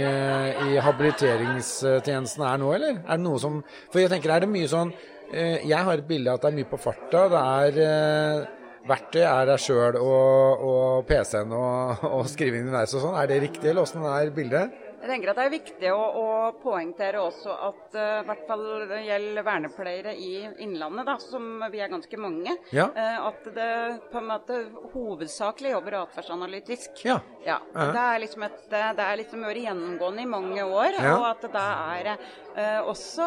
i 0.74 0.82
habiliteringstjenesten 0.84 2.44
er 2.48 2.60
nå, 2.60 2.72
eller? 2.76 2.98
Er 3.06 3.20
det 3.20 3.24
noe 3.24 3.40
som 3.40 3.62
For 3.94 4.02
jeg 4.02 4.12
tenker, 4.12 4.34
er 4.36 4.44
det 4.44 4.50
mye 4.52 4.68
sånn 4.72 4.92
eh, 5.32 5.64
Jeg 5.64 5.80
har 5.88 6.00
et 6.02 6.08
bilde 6.08 6.32
av 6.32 6.40
at 6.40 6.46
det 6.46 6.52
er 6.52 6.58
mye 6.60 6.72
på 6.72 6.82
farta. 6.84 7.26
Det 7.32 7.44
er 7.44 7.80
eh, 7.86 8.50
Verktøy 8.92 9.22
er 9.22 9.46
deg 9.46 9.62
sjøl 9.62 9.98
og, 10.02 11.04
PC-en 11.08 11.52
og, 11.54 12.06
og 12.08 12.24
skriving 12.34 12.66
underveis 12.66 12.96
og 12.98 13.06
sånn. 13.06 13.20
Er 13.22 13.32
det 13.32 13.44
riktig, 13.46 13.68
eller 13.72 13.86
åssen 13.86 14.08
er 14.10 14.34
bildet? 14.36 14.80
Jeg 15.02 15.10
tenker 15.10 15.32
at 15.32 15.40
Det 15.40 15.46
er 15.48 15.54
viktig 15.56 15.92
å, 15.96 16.02
å 16.22 16.26
poengtere 16.62 17.22
også 17.24 17.56
at 17.70 17.96
uh, 17.98 18.22
hvert 18.28 18.44
fall 18.50 18.66
det 18.92 19.00
gjelder 19.08 19.46
vernepleiere 19.48 20.14
i 20.14 20.32
Innlandet, 20.62 21.08
da, 21.10 21.16
som 21.22 21.48
vi 21.74 21.82
er 21.82 21.90
ganske 21.92 22.20
mange, 22.22 22.54
Ja. 22.76 22.86
uh, 22.94 23.28
at 23.32 23.50
det 23.56 23.72
på 24.12 24.22
en 24.22 24.30
måte 24.30 24.60
hovedsakelig 24.94 25.74
jobber 25.74 25.98
atferdsanalytisk. 26.04 27.04
Ja. 27.08 27.18
Ja. 27.46 27.58
Det 27.74 28.06
er 28.06 28.22
liksom 28.22 28.46
et, 28.46 28.62
det 28.70 29.06
er 29.08 29.20
liksom 29.24 29.46
vært 29.50 29.64
gjennomgående 29.66 30.26
i 30.26 30.30
mange 30.30 30.66
år. 30.70 31.00
Og 31.16 31.26
at 31.32 31.48
det 31.50 31.68
er 31.68 32.12
uh, 32.14 32.90
også 32.92 33.26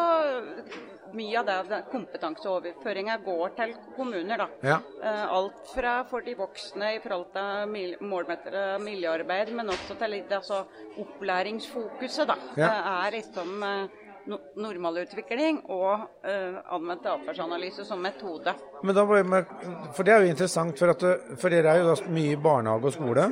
mye 1.13 1.39
av 1.39 1.45
det, 1.45 1.57
det 1.69 1.81
kompetanseoverføringa 1.91 3.17
går 3.25 3.53
til 3.59 3.75
kommuner. 3.95 4.37
da. 4.37 4.47
Ja. 4.61 4.79
Eh, 5.03 5.25
alt 5.37 5.67
fra 5.73 5.97
for 6.09 6.25
de 6.25 6.35
voksne 6.39 6.95
i 6.95 7.01
forhold 7.03 7.29
til 7.35 7.69
mil 7.71 7.95
målmettere 8.01 8.79
miljøarbeid, 8.83 9.53
men 9.55 9.69
også 9.69 9.97
til 9.99 10.17
litt 10.17 10.31
altså, 10.31 10.63
opplæringsfokuset. 11.01 12.27
da. 12.27 12.39
Ja. 12.55 12.71
Det 12.71 12.81
er 12.95 13.17
liksom 13.19 13.63
eh, 13.63 14.01
no 14.25 14.39
normalutvikling 14.57 15.61
og 15.73 16.07
eh, 16.25 16.57
anvendt 16.73 17.05
atferdsanalyse 17.11 17.85
som 17.85 18.01
metode. 18.01 18.55
Men 18.83 18.97
da, 18.97 19.05
for 19.93 20.03
det 20.03 20.15
er 20.15 20.23
jo 20.23 20.33
interessant, 20.33 20.79
for, 20.79 20.95
at, 20.95 21.37
for 21.37 21.53
dere 21.53 21.75
er 21.75 21.83
jo 21.83 21.95
mye 22.13 22.39
barnehage 22.41 22.91
og 22.91 22.97
skole. 22.97 23.29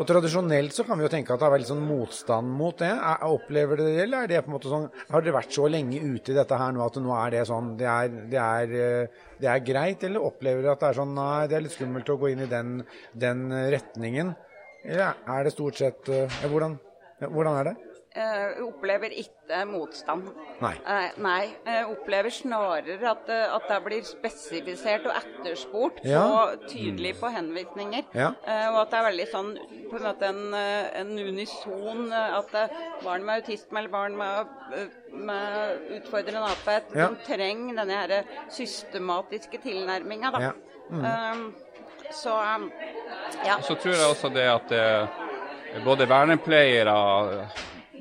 Og 0.00 0.06
tradisjonelt 0.08 0.72
så 0.72 0.84
kan 0.88 0.96
vi 0.96 1.04
jo 1.04 1.10
tenke 1.12 1.34
at 1.34 1.42
det 1.42 1.48
vært 1.52 1.60
litt 1.60 1.68
sånn 1.68 1.82
motstand 1.84 2.48
mot 2.56 2.78
det. 2.80 2.88
Er, 2.88 3.24
opplever 3.28 3.76
dere 3.76 3.90
det, 3.90 4.04
eller 4.06 4.22
er 4.24 4.30
det 4.30 4.38
på 4.46 4.48
en 4.48 4.54
måte 4.54 4.70
sånn 4.72 4.86
Har 5.10 5.20
dere 5.20 5.34
vært 5.36 5.52
så 5.52 5.66
lenge 5.68 6.00
ute 6.00 6.32
i 6.32 6.36
dette 6.38 6.56
her 6.56 6.72
nå 6.72 6.86
at 6.86 6.96
nå 7.04 7.12
er 7.18 7.34
det 7.34 7.42
sånn 7.50 7.74
Det 7.76 7.88
er, 7.90 8.14
det 8.32 8.40
er, 8.40 8.72
eh, 8.80 9.26
det 9.42 9.50
er 9.52 9.66
greit, 9.66 10.06
eller 10.08 10.24
opplever 10.24 10.64
dere 10.64 10.72
at 10.78 10.80
det 10.80 10.88
er 10.88 10.98
sånn 11.02 11.12
Nei, 11.18 11.44
det 11.50 11.58
er 11.58 11.66
litt 11.66 11.76
skummelt 11.76 12.08
å 12.08 12.16
gå 12.22 12.32
inn 12.32 12.46
i 12.46 12.48
den, 12.48 12.72
den 13.12 13.44
retningen. 13.76 14.32
Eller 14.88 15.20
er 15.28 15.44
det 15.44 15.52
stort 15.52 15.76
sett 15.82 16.08
eh, 16.08 16.40
hvordan, 16.48 16.78
hvordan 17.28 17.60
er 17.60 17.72
det? 17.72 17.76
Eh, 18.10 18.56
opplever 18.66 19.12
ikke 19.14 19.60
motstand. 19.70 20.32
Nei. 20.58 20.72
Eh, 20.82 21.12
nei. 21.22 21.44
Jeg 21.62 21.84
opplever 21.92 22.32
snarere 22.34 22.96
at, 23.06 23.28
eh, 23.30 23.54
at 23.54 23.68
det 23.70 23.76
blir 23.84 24.02
spesifisert 24.02 25.06
og 25.06 25.12
etterspurt 25.14 26.00
Ja. 26.02 26.24
og 26.24 26.64
tydelig 26.66 27.14
på 27.20 27.30
henvisninger. 27.30 28.02
Ja. 28.12 28.32
Eh, 28.44 28.66
og 28.72 28.80
at 28.80 28.90
det 28.90 28.98
er 28.98 29.06
veldig 29.10 29.28
sånn 29.30 29.52
på 29.90 29.96
en 29.96 30.02
måte 30.02 30.22
en, 30.26 30.54
eh, 30.54 31.00
en 31.00 31.18
unison 31.18 32.12
eh, 32.12 32.38
At 32.38 32.52
eh, 32.54 32.68
barn 33.04 33.24
med 33.24 33.44
autisme 33.44 33.78
eller 33.78 33.88
barn 33.88 34.16
med, 34.16 34.46
eh, 34.74 34.88
med 35.12 35.78
utfordrende 36.00 36.50
atferd 36.50 36.90
Ja. 36.96 37.08
de 37.08 37.16
trenger 37.24 37.76
denne 37.76 37.92
her 37.94 38.24
systematiske 38.48 39.62
tilnærminga. 39.62 40.32
da. 40.32 40.38
Ja. 40.40 40.52
Mm. 40.90 41.04
Um, 41.04 41.54
så 42.10 42.30
um, 42.56 42.72
ja. 43.46 43.60
Så 43.62 43.76
tror 43.76 43.92
jeg 43.94 44.10
også 44.10 44.28
det 44.34 44.48
at 44.50 44.72
eh, 44.72 45.84
både 45.84 46.08
vernepleiere 46.08 47.48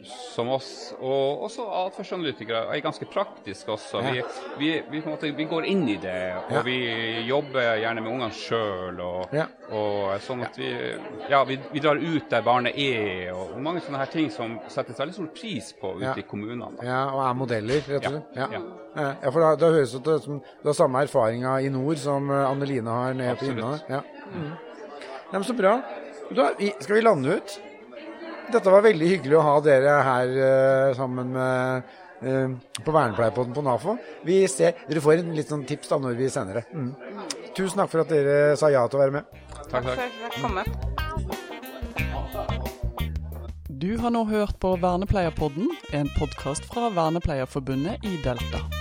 som 0.06 0.50
oss, 0.50 0.94
og 1.00 1.44
også 1.48 1.66
atferdsanalytikere, 1.86 2.66
er 2.76 2.82
ganske 2.84 3.06
praktiske 3.12 3.72
også. 3.72 4.02
Vi, 4.06 4.22
vi, 4.60 4.70
vi, 4.92 5.02
måte, 5.06 5.32
vi 5.36 5.46
går 5.50 5.66
inn 5.70 5.88
i 5.90 5.98
det, 6.02 6.36
og 6.48 6.52
Ja. 6.58 6.62
vi 6.66 6.78
jobber 7.28 7.76
gjerne 7.82 8.02
med 8.02 8.12
ungene 8.12 8.32
sjøl. 8.32 9.00
Og, 9.00 9.34
Ja. 9.34 9.46
og 9.72 10.20
sånn 10.22 10.44
at 10.46 10.58
vi, 10.58 10.70
ja, 11.30 11.44
vi, 11.44 11.60
drar 11.80 11.96
ut 11.98 12.30
der 12.30 12.42
barnet 12.42 12.78
er, 12.78 13.34
og, 13.34 13.54
og 13.56 13.62
mange 13.62 13.82
sånne 13.82 13.98
her 14.00 14.06
ting 14.12 14.30
som 14.32 14.60
settes 14.68 14.98
veldig 15.00 15.14
stor 15.14 15.28
pris 15.28 15.74
på 15.82 15.96
ute 15.98 16.06
Ja. 16.06 16.14
i 16.18 16.22
kommunene. 16.22 16.78
Da. 16.80 16.86
Ja, 16.86 17.02
og 17.14 17.24
er 17.30 17.34
modeller, 17.34 17.82
rett 17.88 18.06
og 18.06 18.12
slett. 18.12 18.36
Ja, 18.36 18.48
Ja. 18.96 19.32
for 19.32 19.40
da, 19.40 19.56
da 19.56 19.72
høres 19.72 19.92
det 19.92 20.08
ut 20.08 20.24
som 20.24 20.40
du 20.40 20.68
har 20.70 20.74
samme 20.74 21.02
erfaringa 21.04 21.60
i 21.62 21.70
nord 21.70 21.98
som 21.98 22.30
eh, 22.32 22.50
Anne 22.50 22.66
Line 22.66 22.88
har 22.88 23.14
nede 23.14 23.36
på. 23.36 23.46
Innlandet. 23.46 23.84
Ja. 23.90 24.02
Mm. 24.34 25.44
Så 25.44 25.54
bra. 25.54 25.82
Da, 26.36 26.52
skal 26.80 26.96
vi 26.96 27.02
lande 27.02 27.36
ut? 27.38 27.60
Dette 28.50 28.72
var 28.74 28.82
veldig 28.82 29.08
hyggelig 29.12 29.38
å 29.38 29.46
ha 29.46 29.56
dere 29.62 29.98
her 30.06 30.32
uh, 30.40 30.96
sammen 30.98 31.34
med 31.36 31.84
uh, 32.26 32.48
på 32.82 32.94
Vernepleierpodden 32.96 33.54
på 33.54 33.64
NAFO. 33.66 33.98
Vi 34.26 34.42
ser, 34.50 34.72
Dere 34.90 35.04
får 35.06 35.22
en 35.22 35.36
litt 35.38 35.52
sånn 35.54 35.68
tips 35.70 35.92
da 35.92 36.00
når 36.02 36.18
vi 36.18 36.30
sender 36.34 36.62
det. 36.62 36.66
Mm. 36.74 36.92
Tusen 37.58 37.78
takk 37.82 37.92
for 37.94 38.00
at 38.06 38.14
dere 38.14 38.58
sa 38.60 38.72
ja 38.74 38.82
til 38.90 38.98
å 38.98 39.04
være 39.04 39.16
med. 39.20 39.24
Takk, 39.70 39.84
takk. 39.86 39.86
For 39.86 40.02
at 40.08 40.12
jeg 40.26 40.32
kom 40.42 40.54
med. 40.58 40.66
Du 43.80 43.92
har 44.02 44.12
nå 44.12 44.26
hørt 44.28 44.58
på 44.60 44.74
Vernepleierpodden, 44.82 45.70
en 45.96 46.10
podkast 46.18 46.66
fra 46.74 46.90
Vernepleierforbundet 46.98 48.04
i 48.04 48.18
Delta. 48.26 48.79